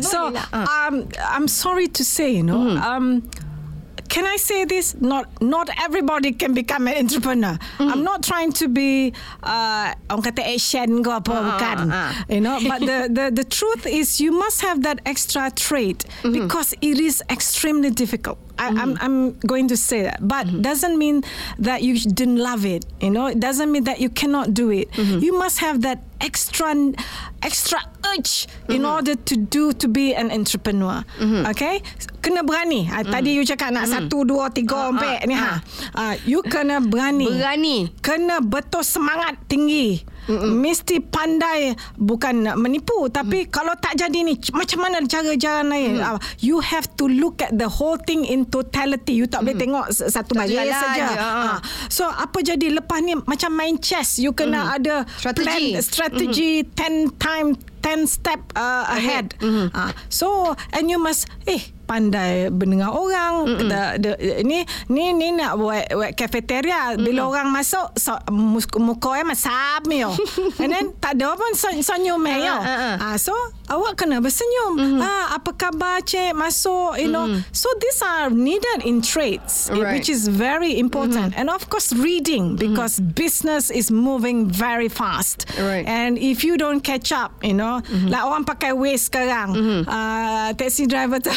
so. 0.12 0.20
Ah. 0.52 0.88
um, 0.90 1.08
I'm 1.22 1.48
sorry 1.48 1.88
to 1.96 2.04
say, 2.04 2.32
you 2.36 2.44
know, 2.44 2.76
um, 2.76 3.24
can 4.16 4.26
I 4.26 4.38
say 4.38 4.64
this? 4.64 4.96
Not 4.96 5.28
not 5.44 5.68
everybody 5.84 6.32
can 6.32 6.54
become 6.56 6.88
an 6.88 6.96
entrepreneur. 6.96 7.60
Mm. 7.78 7.92
I'm 7.92 8.04
not 8.08 8.24
trying 8.24 8.56
to 8.64 8.72
be 8.72 9.12
uh, 9.44 9.92
orang 10.08 10.24
kata 10.24 10.40
Asian 10.48 11.04
ke 11.04 11.12
apa 11.12 11.36
Ah, 11.36 11.36
ah 11.36 11.48
bukan. 11.52 11.78
Ah, 11.92 11.96
ah. 12.00 12.12
You 12.32 12.40
know, 12.40 12.56
but 12.64 12.80
the, 12.80 13.00
the 13.18 13.26
the 13.44 13.44
truth 13.44 13.84
is 13.84 14.24
you 14.24 14.32
must 14.32 14.64
have 14.64 14.88
that 14.88 15.04
extra 15.04 15.52
trait 15.52 16.08
mm-hmm. 16.24 16.32
because 16.32 16.72
it 16.80 16.96
is 16.96 17.20
extremely 17.28 17.92
difficult. 17.92 18.40
I, 18.56 18.72
I'm 18.72 18.96
mm-hmm. 18.96 19.04
I'm 19.04 19.18
going 19.44 19.68
to 19.68 19.76
say 19.76 20.08
that, 20.08 20.24
but 20.24 20.48
mm-hmm. 20.48 20.64
doesn't 20.64 20.96
mean 20.96 21.28
that 21.60 21.84
you 21.84 22.00
didn't 22.00 22.40
love 22.40 22.64
it. 22.64 22.88
You 23.04 23.12
know, 23.12 23.28
it 23.28 23.44
doesn't 23.44 23.68
mean 23.68 23.84
that 23.84 24.00
you 24.00 24.08
cannot 24.08 24.56
do 24.56 24.72
it. 24.72 24.88
You 24.96 25.36
must 25.36 25.60
have 25.60 25.84
that 25.84 26.08
extra 26.24 26.72
extra 27.44 27.84
urge 28.16 28.48
in 28.72 28.86
order 28.86 29.16
to 29.16 29.36
do 29.36 29.74
to 29.76 29.88
be 29.88 30.16
an 30.16 30.32
entrepreneur. 30.32 31.04
Okay, 31.52 31.84
kena 32.24 32.42
berani. 32.42 32.88
Ah, 32.88 33.04
Tadi 33.04 33.36
you 33.36 33.44
cakap 33.44 33.76
nak 33.76 33.86
satu 33.92 34.24
dua 34.24 34.48
tiga 34.50 34.90
empat 34.92 35.28
ni 35.28 35.36
ha. 35.36 35.60
Ah, 35.94 36.16
you 36.24 36.40
kena 36.42 36.80
berani. 36.80 37.28
Berani. 37.28 37.78
Kena 38.00 38.40
betul 38.40 38.82
semangat 38.82 39.36
tinggi. 39.52 40.02
Mesti 40.34 41.02
pandai 41.06 41.76
bukan 41.96 42.56
menipu 42.58 43.08
tapi 43.10 43.46
kalau 43.48 43.78
tak 43.78 43.98
jadi 44.00 44.26
ni 44.26 44.34
macam 44.52 44.80
mana 44.82 45.02
cara 45.06 45.34
jalan 45.38 45.70
lain 45.70 45.94
Ah, 46.02 46.18
you 46.42 46.60
have 46.62 46.86
to 46.98 47.06
look 47.10 47.42
at 47.42 47.54
the 47.58 47.66
whole 47.70 47.98
thing 47.98 48.26
in 48.26 48.46
totality. 48.46 49.18
You 49.18 49.26
tak 49.26 49.46
boleh 49.46 49.58
tengok 49.58 49.86
satu 49.92 50.38
jalan 50.38 50.74
saja. 50.74 51.06
Ah. 51.18 51.58
so 51.90 52.06
apa 52.06 52.42
jadi 52.42 52.74
lepas 52.78 53.02
ni? 53.02 53.18
Macam 53.18 53.52
main 53.54 53.78
chess. 53.82 54.22
You 54.22 54.34
kena 54.34 54.76
ada 54.78 55.06
Strategi. 55.18 55.46
plan 55.46 55.62
strategy 55.82 56.52
10 56.64 57.18
time 57.22 57.58
10 57.82 58.10
step 58.10 58.42
uh, 58.58 58.90
ahead. 58.90 59.38
Ah, 59.74 59.94
so 60.10 60.54
and 60.74 60.90
you 60.90 60.98
must 60.98 61.30
eh 61.46 61.62
pandai 61.86 62.50
mendengar 62.50 62.92
orang. 62.92 63.46
The, 63.46 63.82
the, 64.02 64.12
ni 64.44 64.66
ni 64.90 65.14
ni 65.14 65.32
nak 65.32 65.56
buat, 65.62 65.94
buat 65.94 66.12
cafeteria. 66.18 66.98
Bila 66.98 67.30
orang 67.30 67.54
masuk 67.54 67.94
so, 67.96 68.18
muka 68.76 69.10
eh 69.22 69.26
masam 69.26 69.86
yo 69.94 70.10
and 70.62 70.72
then 70.74 70.86
tak 70.98 71.16
ada 71.18 71.38
pun 71.38 71.54
son, 71.54 71.78
senyum 71.80 72.22
yo 72.26 72.56
Ah, 72.56 72.62
ah, 72.66 72.78
ah. 72.78 72.96
Ah, 73.14 73.16
so 73.22 73.34
awak 73.68 73.98
kena 73.98 74.22
bersenyum. 74.22 75.02
Ah, 75.02 75.36
apa 75.36 75.52
khabar 75.54 76.02
cik? 76.02 76.34
Masuk 76.34 77.00
you 77.00 77.10
know. 77.10 77.26
So 77.52 77.70
these 77.80 78.00
are 78.02 78.30
needed 78.30 78.86
in 78.86 79.02
trades 79.02 79.70
eh, 79.70 79.78
Right. 79.78 79.94
which 79.98 80.10
is 80.10 80.28
very 80.28 80.78
important. 80.78 81.34
And 81.36 81.50
of 81.50 81.70
course 81.70 81.92
reading 81.92 82.56
because 82.56 83.00
business 83.00 83.70
is 83.70 83.90
moving 83.90 84.46
very 84.48 84.88
fast. 84.88 85.48
Right. 85.56 85.86
and 85.88 86.18
if 86.20 86.44
you 86.44 86.58
don't 86.58 86.82
catch 86.82 87.12
up 87.12 87.32
you 87.42 87.54
know 87.54 87.80
like 88.06 88.22
orang 88.22 88.44
pakai 88.44 88.76
Waze 88.76 89.08
sekarang 89.08 89.56
uh, 89.88 90.52
taxi 90.54 90.86
driver 90.86 91.18
tak, 91.26 91.34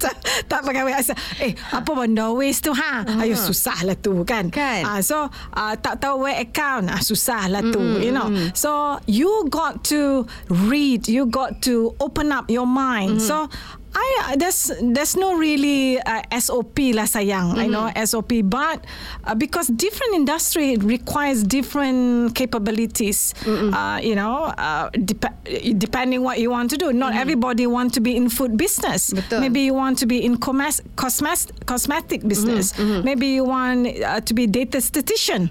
tak, 0.00 0.14
tak 0.48 0.60
pakai 0.64 0.82
Waze 0.84 1.12
eh 1.40 1.52
apa 1.70 1.90
benda 1.94 2.28
Waze 2.34 2.60
tu 2.60 2.72
ha? 2.74 3.04
Ayo 3.22 3.38
susah 3.38 3.80
lah 3.86 3.94
tu 3.94 4.24
kan? 4.26 4.50
Kan. 4.50 4.82
Ah, 4.82 5.00
so 5.00 5.30
uh, 5.54 5.74
tak 5.78 6.02
tahu 6.02 6.26
where 6.26 6.36
account 6.36 6.90
ah, 6.90 7.00
susah 7.00 7.46
lah 7.48 7.62
tu 7.64 7.80
you 8.02 8.10
know. 8.10 8.28
So 8.52 8.98
you 9.06 9.46
got 9.48 9.86
to 9.94 10.26
read 10.50 11.06
you 11.06 11.29
got 11.30 11.62
to 11.62 11.94
open 12.00 12.32
up 12.32 12.50
your 12.50 12.66
mind. 12.66 13.18
Mm-hmm. 13.18 13.26
So 13.26 13.48
I 13.94 14.36
there's 14.38 14.70
there's 14.82 15.16
no 15.16 15.34
really 15.34 15.98
uh, 15.98 16.22
SOP 16.38 16.78
lah 16.94 17.10
sayang 17.10 17.58
I 17.58 17.66
know 17.66 17.90
SOP 18.06 18.46
but 18.46 18.86
uh, 19.26 19.34
because 19.34 19.66
different 19.66 20.14
industry 20.14 20.76
requires 20.78 21.42
different 21.42 22.34
capabilities 22.38 23.34
uh, 23.46 23.98
you 23.98 24.14
know 24.14 24.54
uh, 24.54 24.90
dep- 24.94 25.42
depending 25.78 26.22
what 26.22 26.38
you 26.38 26.50
want 26.50 26.70
to 26.70 26.78
do. 26.78 26.92
Not 26.92 27.14
everybody 27.18 27.66
want 27.66 27.94
to 27.94 28.00
be 28.00 28.14
in 28.14 28.28
food 28.30 28.56
business. 28.56 29.10
Betul. 29.10 29.40
maybe 29.40 29.60
you 29.66 29.74
want 29.74 29.98
to 29.98 30.06
be 30.06 30.22
in 30.22 30.38
cosmes- 30.38 30.82
cosmetic 31.66 32.22
business. 32.22 32.76
maybe 32.78 33.26
you 33.26 33.42
want 33.44 33.88
uh, 34.06 34.20
to 34.22 34.32
be 34.34 34.46
data 34.46 34.80
statistician. 34.80 35.50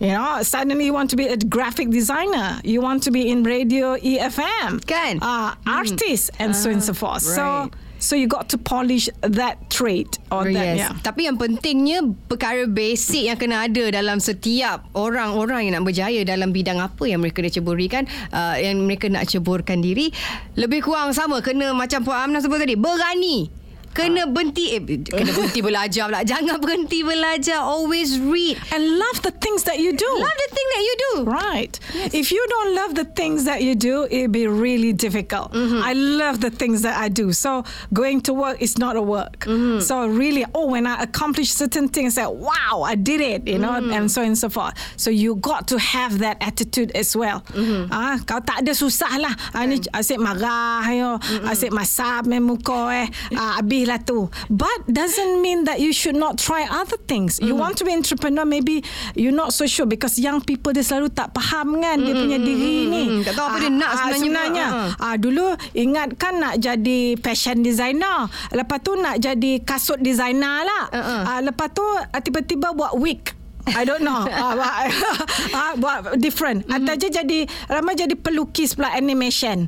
You 0.00 0.12
know 0.16 0.40
suddenly 0.42 0.86
you 0.88 0.94
want 0.96 1.10
to 1.10 1.16
be 1.16 1.28
a 1.28 1.36
graphic 1.36 1.90
designer. 1.90 2.60
You 2.64 2.80
want 2.80 3.02
to 3.04 3.10
be 3.10 3.28
in 3.28 3.44
radio 3.44 3.96
EFM 4.00 4.80
Kan? 4.88 5.20
uh, 5.20 5.52
artist 5.68 6.30
and 6.40 6.56
so 6.56 6.70
on 6.72 6.80
and 6.80 6.84
so 6.84 6.94
forth. 6.96 7.26
Right. 7.28 7.36
so 7.36 7.67
you 8.14 8.30
got 8.30 8.46
to 8.46 8.56
polish 8.56 9.10
that 9.22 9.58
trait 9.68 10.18
or 10.30 10.46
that 10.46 10.78
yes. 10.78 10.78
yeah 10.78 10.92
Tapi 11.02 11.26
yang 11.26 11.36
pentingnya 11.36 12.02
perkara 12.30 12.64
basic 12.66 13.26
yang 13.26 13.38
kena 13.38 13.66
ada 13.66 13.90
dalam 13.90 14.22
setiap 14.22 14.86
orang-orang 14.94 15.68
yang 15.68 15.82
nak 15.82 15.86
berjaya 15.90 16.22
dalam 16.22 16.54
bidang 16.54 16.78
apa 16.78 17.04
yang 17.06 17.20
mereka 17.22 17.42
dah 17.42 17.52
ceburi 17.52 17.90
kan 17.90 18.06
uh, 18.30 18.56
yang 18.56 18.78
mereka 18.86 19.10
nak 19.10 19.26
ceburkan 19.26 19.82
diri 19.82 20.10
lebih 20.54 20.86
kurang 20.86 21.10
sama 21.12 21.42
kena 21.42 21.74
macam 21.74 22.02
Puan 22.06 22.30
Amna 22.30 22.38
sebut 22.38 22.62
tadi 22.62 22.78
berani 22.78 23.57
kena 23.98 24.30
berhenti 24.30 24.64
eh, 24.78 24.80
kena 25.02 25.30
berhenti 25.36 25.60
belajar 25.60 26.06
pula 26.06 26.22
jangan 26.22 26.56
berhenti 26.62 27.02
belajar 27.02 27.58
always 27.58 28.14
read 28.22 28.54
and 28.70 28.82
love 28.96 29.18
the 29.26 29.34
things 29.42 29.66
that 29.66 29.82
you 29.82 29.90
do 29.90 30.06
love 30.22 30.38
the 30.46 30.50
thing 30.54 30.68
that 30.74 30.82
you 30.86 30.94
do 30.96 31.06
Right. 31.18 31.74
If 32.14 32.30
you 32.30 32.38
don't 32.46 32.74
love 32.78 32.94
the 32.94 33.02
things 33.04 33.42
that 33.50 33.58
you 33.62 33.74
do, 33.74 34.06
it'll 34.06 34.30
be 34.30 34.46
really 34.46 34.92
difficult. 34.92 35.50
Mm-hmm. 35.50 35.82
I 35.82 35.92
love 35.98 36.38
the 36.38 36.50
things 36.52 36.82
that 36.86 36.94
I 36.94 37.08
do. 37.10 37.32
So 37.34 37.64
going 37.92 38.20
to 38.28 38.32
work 38.32 38.62
is 38.62 38.78
not 38.78 38.94
a 38.94 39.02
work. 39.02 39.40
Mm-hmm. 39.50 39.80
So 39.82 40.06
really, 40.06 40.44
oh, 40.54 40.70
when 40.70 40.86
I 40.86 41.02
accomplish 41.02 41.50
certain 41.50 41.88
things, 41.88 42.14
that 42.14 42.36
wow, 42.38 42.82
I 42.86 42.94
did 42.94 43.18
it, 43.20 43.48
you 43.50 43.58
know, 43.58 43.82
Mm-hmm. 43.82 43.92
and 43.98 44.04
so 44.10 44.22
on 44.22 44.28
and 44.34 44.38
so 44.38 44.48
forth. 44.48 44.74
So 44.96 45.10
you 45.10 45.36
got 45.42 45.66
to 45.74 45.76
have 45.78 46.20
that 46.20 46.38
attitude 46.40 46.92
as 46.94 47.16
well. 47.16 47.42
Mm-hmm. 47.50 47.90
Ah, 47.90 48.20
kau 48.22 48.38
tak 48.38 48.62
ada 48.62 48.72
susah 48.76 49.18
lah. 49.18 49.34
Ah, 49.52 49.66
ni 49.66 49.82
asyik 49.90 50.22
marah, 50.22 50.86
yo, 50.94 51.18
Mm-hmm. 51.18 51.50
asyik 51.50 51.72
masam 51.74 52.30
eh 52.30 52.40
muka 52.40 52.80
eh, 52.94 53.06
ah, 53.40 53.58
habis 53.58 53.87
lah 53.88 53.98
tu. 53.98 54.28
But 54.46 54.84
doesn't 54.86 55.40
mean 55.40 55.64
that 55.64 55.80
you 55.80 55.90
should 55.90 56.14
not 56.14 56.36
try 56.36 56.68
other 56.68 57.00
things. 57.02 57.40
You 57.40 57.48
Mm-hmm. 57.48 57.56
want 57.58 57.74
to 57.80 57.84
be 57.84 57.90
entrepreneur, 57.90 58.44
maybe 58.44 58.84
you're 59.14 59.32
not 59.32 59.50
so 59.50 59.64
sure 59.64 59.82
because 59.84 60.14
young 60.14 60.38
people 60.40 60.70
dia 60.70 60.84
selalu 60.84 61.08
tak 61.10 61.32
faham 61.32 61.80
kan 61.80 61.96
dia 61.98 62.12
punya 62.12 62.36
diri 62.36 62.74
ni. 62.84 63.02
mm, 63.08 63.20
tak 63.24 63.32
tahu 63.34 63.46
apa 63.46 63.58
dia 63.58 63.70
nak 63.70 63.90
sebenarnya 63.96 64.20
sebenarnya. 64.20 64.66
pula. 64.68 65.00
Ah, 65.00 65.16
dulu 65.16 65.44
ingat 65.72 66.08
kan 66.14 66.34
nak 66.36 66.54
jadi 66.58 66.98
fashion 67.16 67.60
designer. 67.60 68.28
Lepas 68.50 68.78
tu 68.80 68.92
nak 68.94 69.16
jadi 69.16 69.52
kasut 69.60 69.96
designer 69.98 70.62
lah. 70.62 70.84
Uh-uh. 70.90 71.22
Ah, 71.24 71.40
lepas 71.40 71.70
tu 71.70 71.80
ah, 71.82 72.20
tiba-tiba 72.20 72.70
buat 72.70 72.92
wig. 72.94 73.37
I 73.74 73.84
don't 73.84 74.04
know. 74.04 74.24
ah, 74.30 75.74
buat 75.76 76.16
different. 76.24 76.66
Mm-hmm. 76.66 76.76
Atau 76.84 76.94
je 76.96 77.08
jadi 77.12 77.40
lama 77.68 77.92
jadi 77.92 78.14
pelukis 78.16 78.74
pula 78.76 78.92
animation. 78.94 79.66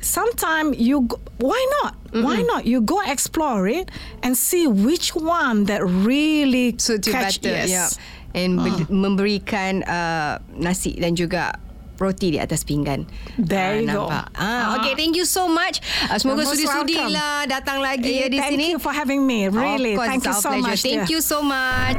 Sometimes 0.00 0.76
you 0.76 1.06
go, 1.08 1.16
why 1.40 1.58
not? 1.80 1.94
Why 2.12 2.40
not? 2.40 2.64
You 2.64 2.80
go 2.80 3.04
explore 3.04 3.68
it 3.68 3.92
and 4.24 4.32
see 4.32 4.64
which 4.66 5.12
one 5.14 5.68
that 5.68 5.84
really 5.84 6.74
suit 6.80 7.06
you 7.06 7.12
catch 7.12 7.40
better 7.44 7.68
yes. 7.68 7.68
yeah. 7.68 7.88
and 8.32 8.60
be- 8.60 8.88
memberikan 8.88 9.84
uh, 9.84 10.40
nasi 10.56 10.96
dan 10.96 11.16
juga 11.16 11.56
roti 11.98 12.30
di 12.30 12.38
atas 12.38 12.62
pinggan. 12.62 13.04
There 13.36 13.82
you 13.82 13.86
go. 13.86 14.06
nampak. 14.06 14.30
Ah, 14.32 14.40
Ah. 14.40 14.64
okay, 14.78 14.94
thank 14.94 15.14
you 15.14 15.22
so 15.24 15.46
much. 15.46 15.82
Uh, 16.04 16.14
semoga 16.14 16.46
sudi-sudi 16.46 16.94
lah 17.04 17.44
datang 17.44 17.78
lagi 17.78 18.06
Eh, 18.08 18.22
ya 18.22 18.26
di 18.28 18.38
thank 18.38 18.54
sini. 18.54 18.66
you 18.72 18.78
for 18.78 18.90
having 18.90 19.22
me. 19.22 19.46
Really, 19.48 19.94
Of 19.94 19.98
course, 19.98 20.08
thank 20.08 20.24
you 20.24 20.34
so 20.34 20.48
pleasure. 20.48 20.64
much. 20.64 20.80
Thank 20.80 21.00
dear. 21.04 21.12
you 21.12 21.20
so 21.20 21.38
much. 21.40 21.96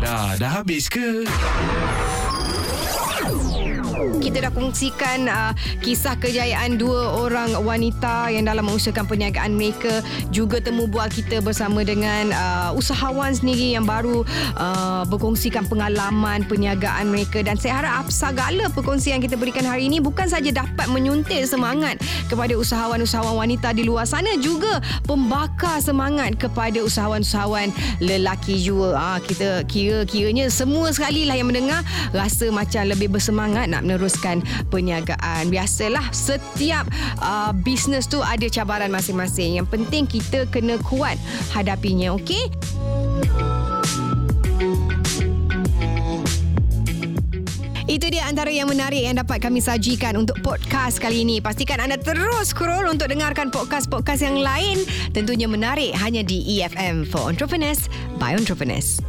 Dah, 0.00 0.36
dah 0.36 0.50
habis 0.58 0.88
ke? 0.88 1.24
Kita 4.20 4.36
dah 4.44 4.52
kongsikan 4.52 5.32
uh, 5.32 5.56
kisah 5.80 6.12
kejayaan 6.20 6.76
dua 6.76 7.24
orang 7.24 7.56
wanita 7.64 8.28
yang 8.28 8.44
dalam 8.44 8.68
mengusahakan 8.68 9.08
perniagaan 9.08 9.56
mereka 9.56 10.04
juga 10.28 10.60
temu 10.60 10.84
bual 10.84 11.08
kita 11.08 11.40
bersama 11.40 11.80
dengan 11.80 12.28
uh, 12.36 12.70
usahawan 12.76 13.32
sendiri 13.32 13.72
yang 13.72 13.88
baru 13.88 14.20
uh, 14.60 15.08
berkongsikan 15.08 15.64
pengalaman 15.64 16.44
perniagaan 16.44 17.08
mereka 17.08 17.40
dan 17.40 17.56
saya 17.56 17.80
harap 17.80 18.12
segala 18.12 18.68
perkongsian 18.68 19.24
kita 19.24 19.40
berikan 19.40 19.64
hari 19.64 19.88
ini 19.88 20.04
bukan 20.04 20.28
saja 20.28 20.52
dapat 20.52 20.84
menyuntik 20.92 21.40
semangat 21.48 21.96
kepada 22.28 22.52
usahawan-usahawan 22.60 23.40
wanita 23.40 23.72
di 23.72 23.88
luar 23.88 24.04
sana 24.04 24.36
juga 24.36 24.84
pembakar 25.08 25.80
semangat 25.80 26.36
kepada 26.36 26.84
usahawan-usahawan 26.84 27.72
lelaki 28.04 28.60
juga. 28.60 29.00
Ah 29.00 29.18
kita 29.18 29.64
kira-kiranya 29.64 30.52
semua 30.52 30.92
sekali 30.92 31.24
lah 31.24 31.40
yang 31.40 31.48
mendengar 31.48 31.80
rasa 32.12 32.52
macam 32.52 32.84
lebih 32.84 33.08
bersemangat 33.08 33.72
nak 33.72 33.88
meneruskan 34.10 34.42
perniagaan. 34.74 35.54
Biasalah 35.54 36.10
setiap 36.10 36.90
uh, 37.22 37.54
bisnes 37.54 38.10
tu 38.10 38.18
ada 38.18 38.50
cabaran 38.50 38.90
masing-masing. 38.90 39.62
Yang 39.62 39.68
penting 39.70 40.04
kita 40.10 40.50
kena 40.50 40.82
kuat 40.82 41.14
hadapinya, 41.54 42.18
okey? 42.18 42.50
Itu 47.90 48.06
dia 48.06 48.22
antara 48.30 48.54
yang 48.54 48.70
menarik 48.70 49.02
yang 49.02 49.18
dapat 49.18 49.42
kami 49.42 49.58
sajikan 49.58 50.14
untuk 50.14 50.38
podcast 50.46 51.02
kali 51.02 51.26
ini. 51.26 51.42
Pastikan 51.42 51.82
anda 51.82 51.98
terus 51.98 52.54
scroll 52.54 52.86
untuk 52.86 53.10
dengarkan 53.10 53.50
podcast-podcast 53.50 54.22
yang 54.22 54.38
lain. 54.38 54.78
Tentunya 55.10 55.50
menarik 55.50 55.90
hanya 55.98 56.22
di 56.22 56.38
EFM 56.58 57.02
for 57.02 57.26
Entrepreneurs 57.26 57.90
by 58.22 58.38
Entrepreneurs. 58.38 59.02